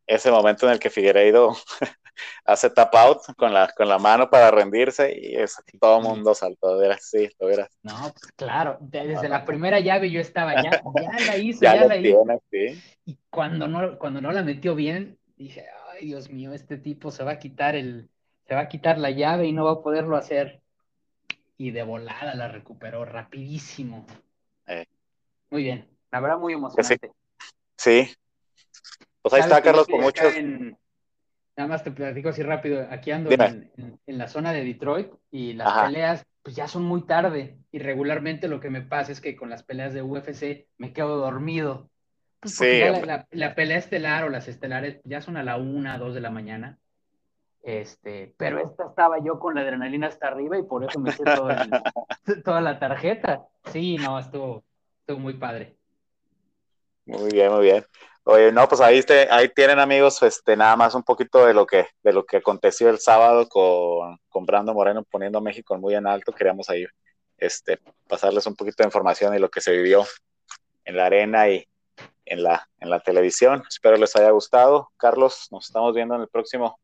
ese, 0.08 0.32
momento 0.32 0.66
en 0.66 0.74
el 0.74 0.80
que 0.80 0.90
Figueiredo 0.90 1.56
hace 2.46 2.70
tap 2.70 2.94
out 2.96 3.20
con 3.38 3.54
la, 3.54 3.72
con 3.76 3.88
la 3.88 3.98
mano 3.98 4.30
para 4.30 4.52
rendirse 4.52 5.12
y 5.16 5.36
todo 5.80 5.98
el 5.98 6.04
mundo 6.04 6.34
saltó, 6.34 6.80
sí, 7.00 7.30
lo 7.40 7.48
verás. 7.48 7.70
No, 7.84 7.94
pues 8.14 8.32
claro, 8.36 8.78
desde 8.80 9.30
la 9.30 9.46
primera 9.46 9.80
llave 9.80 10.10
yo 10.10 10.20
estaba 10.20 10.62
ya, 10.62 10.82
ya 10.96 11.26
la 11.26 11.38
hizo, 11.38 11.62
ya, 11.62 11.86
la 11.86 11.98
hizo. 11.98 12.26
Y 13.06 13.18
cuando 13.30 13.68
no, 13.68 13.98
cuando 13.98 14.22
no 14.22 14.32
la 14.32 14.44
metió 14.44 14.76
bien, 14.76 15.18
dije, 15.36 15.66
ay 15.92 16.08
Dios 16.08 16.30
mío, 16.30 16.54
este 16.54 16.78
tipo 16.78 17.12
se 17.12 17.24
va 17.24 17.32
a 17.32 17.40
quitar 17.40 17.76
el, 17.76 18.10
se 18.48 18.56
va 18.56 18.62
a 18.62 18.70
quitar 18.70 18.98
la 18.98 19.12
llave 19.12 19.48
y 19.48 19.54
no 19.54 19.66
va 19.66 19.74
a 19.74 19.82
poderlo 19.82 20.18
hacer. 20.18 20.62
Y 21.58 21.72
de 21.72 21.84
volada 21.84 22.34
la 22.34 22.48
recuperó 22.48 23.06
rapidísimo. 23.06 24.08
Eh. 24.66 24.86
Muy 25.52 25.64
bien, 25.64 25.88
la 26.12 26.20
verdad 26.20 26.40
muy 26.40 26.54
emocionante. 26.54 27.12
sí. 27.78 28.10
Pues 29.22 29.34
ahí 29.34 29.42
está, 29.42 29.62
Carlos, 29.62 29.88
con 29.88 30.02
muchos. 30.02 30.34
Nada 31.58 31.68
más 31.68 31.84
te 31.84 31.92
platico 31.92 32.30
así 32.30 32.44
rápido. 32.44 32.88
Aquí 32.90 33.12
ando 33.12 33.32
en, 33.32 34.00
la 34.08 34.28
zona 34.28 34.54
de 34.54 34.64
Detroit 34.64 35.12
y 35.32 35.54
las 35.54 35.86
peleas, 35.86 36.26
pues 36.44 36.56
ya 36.56 36.68
son 36.68 36.84
muy 36.84 37.06
tarde. 37.06 37.58
y 37.72 37.80
regularmente 37.80 38.48
lo 38.48 38.60
que 38.60 38.70
me 38.70 38.82
pasa 38.82 39.12
es 39.12 39.22
que 39.22 39.36
con 39.36 39.50
las 39.50 39.64
peleas 39.64 39.94
de 39.94 40.02
UFC 40.02 40.68
me 40.78 40.94
quedo 40.94 41.18
dormido. 41.18 41.90
Pues 42.40 42.56
Sí, 42.56 42.80
la, 42.80 42.92
hombre. 42.92 43.06
la- 43.06 43.28
la 43.32 43.56
pelea 43.56 43.78
estelar 43.78 44.24
o 44.24 44.30
las 44.30 44.48
estelares 44.48 45.00
ya 45.04 45.22
son 45.22 45.38
a 45.38 45.44
la 45.44 45.58
una, 45.58 45.98
dos 45.98 46.16
de 46.16 46.22
la 46.22 46.32
mañana. 46.32 46.80
Este, 47.64 48.34
pero 48.38 48.58
esta 48.60 48.88
estaba 48.88 49.24
yo 49.24 49.40
con 49.40 49.54
la 49.54 49.62
adrenalina 49.62 50.08
hasta 50.08 50.28
arriba 50.28 50.58
y 50.58 50.64
por 50.64 50.84
eso 50.84 51.00
me 51.00 51.12
hice 51.12 51.24
todo 51.24 51.52
el- 51.52 51.72
toda 52.44 52.62
la 52.62 52.80
tarjeta. 52.80 53.46
Sí, 53.72 53.98
no, 53.98 54.18
estuvo, 54.18 54.64
estuvo 55.02 55.20
muy 55.20 55.34
padre. 55.36 55.78
Muy 57.06 57.32
bien, 57.32 57.52
muy 57.52 57.64
bien. 57.66 57.86
Oye, 58.24 58.52
no, 58.52 58.68
pues 58.68 58.82
ahí, 58.82 59.00
este, 59.00 59.28
ahí 59.32 59.50
tienen 59.50 59.80
amigos, 59.80 60.22
este, 60.22 60.56
nada 60.56 60.76
más 60.76 60.94
un 60.94 61.02
poquito 61.02 61.46
de 61.46 61.56
lo 61.56 61.66
que, 61.66 61.88
de 62.04 62.14
lo 62.14 62.24
que 62.24 62.38
aconteció 62.38 62.90
el 62.90 63.00
sábado 63.00 63.48
con, 63.50 64.46
Brando 64.46 64.74
Moreno 64.74 65.04
poniendo 65.04 65.42
México 65.42 65.76
muy 65.78 65.96
en 65.96 66.06
alto. 66.06 66.32
Queríamos 66.32 66.70
ahí, 66.70 66.86
este, 67.38 67.80
pasarles 68.08 68.46
un 68.46 68.56
poquito 68.56 68.84
de 68.84 68.88
información 68.88 69.34
y 69.36 69.40
lo 69.40 69.50
que 69.50 69.62
se 69.62 69.72
vivió 69.72 70.06
en 70.86 70.98
la 70.98 71.08
arena 71.08 71.50
y 71.50 71.68
en 72.26 72.44
la, 72.44 72.70
en 72.80 72.92
la 72.92 73.00
televisión. 73.00 73.64
Espero 73.68 73.98
les 73.98 74.16
haya 74.16 74.30
gustado. 74.30 74.92
Carlos, 74.98 75.48
nos 75.50 75.66
estamos 75.66 75.96
viendo 75.96 76.14
en 76.14 76.22
el 76.22 76.28
próximo. 76.28 76.78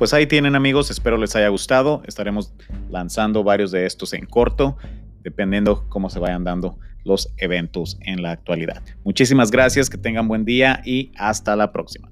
Pues 0.00 0.14
ahí 0.14 0.26
tienen 0.26 0.56
amigos, 0.56 0.90
espero 0.90 1.18
les 1.18 1.36
haya 1.36 1.48
gustado. 1.48 2.02
Estaremos 2.06 2.54
lanzando 2.88 3.44
varios 3.44 3.70
de 3.70 3.84
estos 3.84 4.14
en 4.14 4.24
corto, 4.24 4.78
dependiendo 5.20 5.86
cómo 5.90 6.08
se 6.08 6.18
vayan 6.18 6.42
dando 6.42 6.78
los 7.04 7.30
eventos 7.36 7.98
en 8.00 8.22
la 8.22 8.30
actualidad. 8.30 8.82
Muchísimas 9.04 9.50
gracias, 9.50 9.90
que 9.90 9.98
tengan 9.98 10.26
buen 10.26 10.46
día 10.46 10.80
y 10.86 11.12
hasta 11.18 11.54
la 11.54 11.70
próxima. 11.70 12.10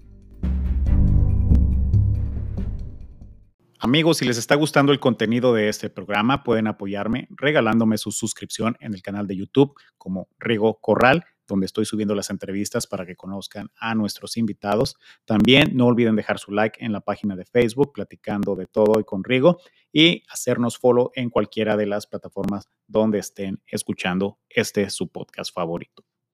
Amigos, 3.78 4.18
si 4.18 4.26
les 4.26 4.36
está 4.36 4.54
gustando 4.54 4.92
el 4.92 5.00
contenido 5.00 5.54
de 5.54 5.70
este 5.70 5.88
programa, 5.88 6.44
pueden 6.44 6.66
apoyarme 6.66 7.26
regalándome 7.30 7.96
su 7.96 8.12
suscripción 8.12 8.76
en 8.80 8.92
el 8.92 9.00
canal 9.00 9.26
de 9.26 9.38
YouTube 9.38 9.72
como 9.96 10.28
Rigo 10.38 10.78
Corral, 10.82 11.24
donde 11.48 11.66
estoy 11.66 11.86
subiendo 11.86 12.14
las 12.14 12.30
entrevistas 12.30 12.86
para 12.86 13.06
que 13.06 13.16
conozcan 13.16 13.70
a 13.76 13.94
nuestros 13.94 14.36
invitados. 14.36 14.96
También 15.24 15.70
no 15.74 15.86
olviden 15.86 16.14
dejar 16.14 16.38
su 16.38 16.52
like 16.52 16.84
en 16.84 16.92
la 16.92 17.00
página 17.00 17.34
de 17.34 17.46
Facebook, 17.46 17.92
platicando 17.92 18.54
de 18.54 18.66
todo 18.66 19.00
y 19.00 19.04
con 19.04 19.24
Rigo, 19.24 19.58
y 19.92 20.22
hacernos 20.28 20.78
follow 20.78 21.10
en 21.14 21.30
cualquiera 21.30 21.76
de 21.76 21.86
las 21.86 22.06
plataformas 22.06 22.68
donde 22.86 23.18
estén 23.18 23.60
escuchando 23.66 24.38
este 24.48 24.88
su 24.90 25.08
podcast 25.08 25.52
favorito. 25.52 26.04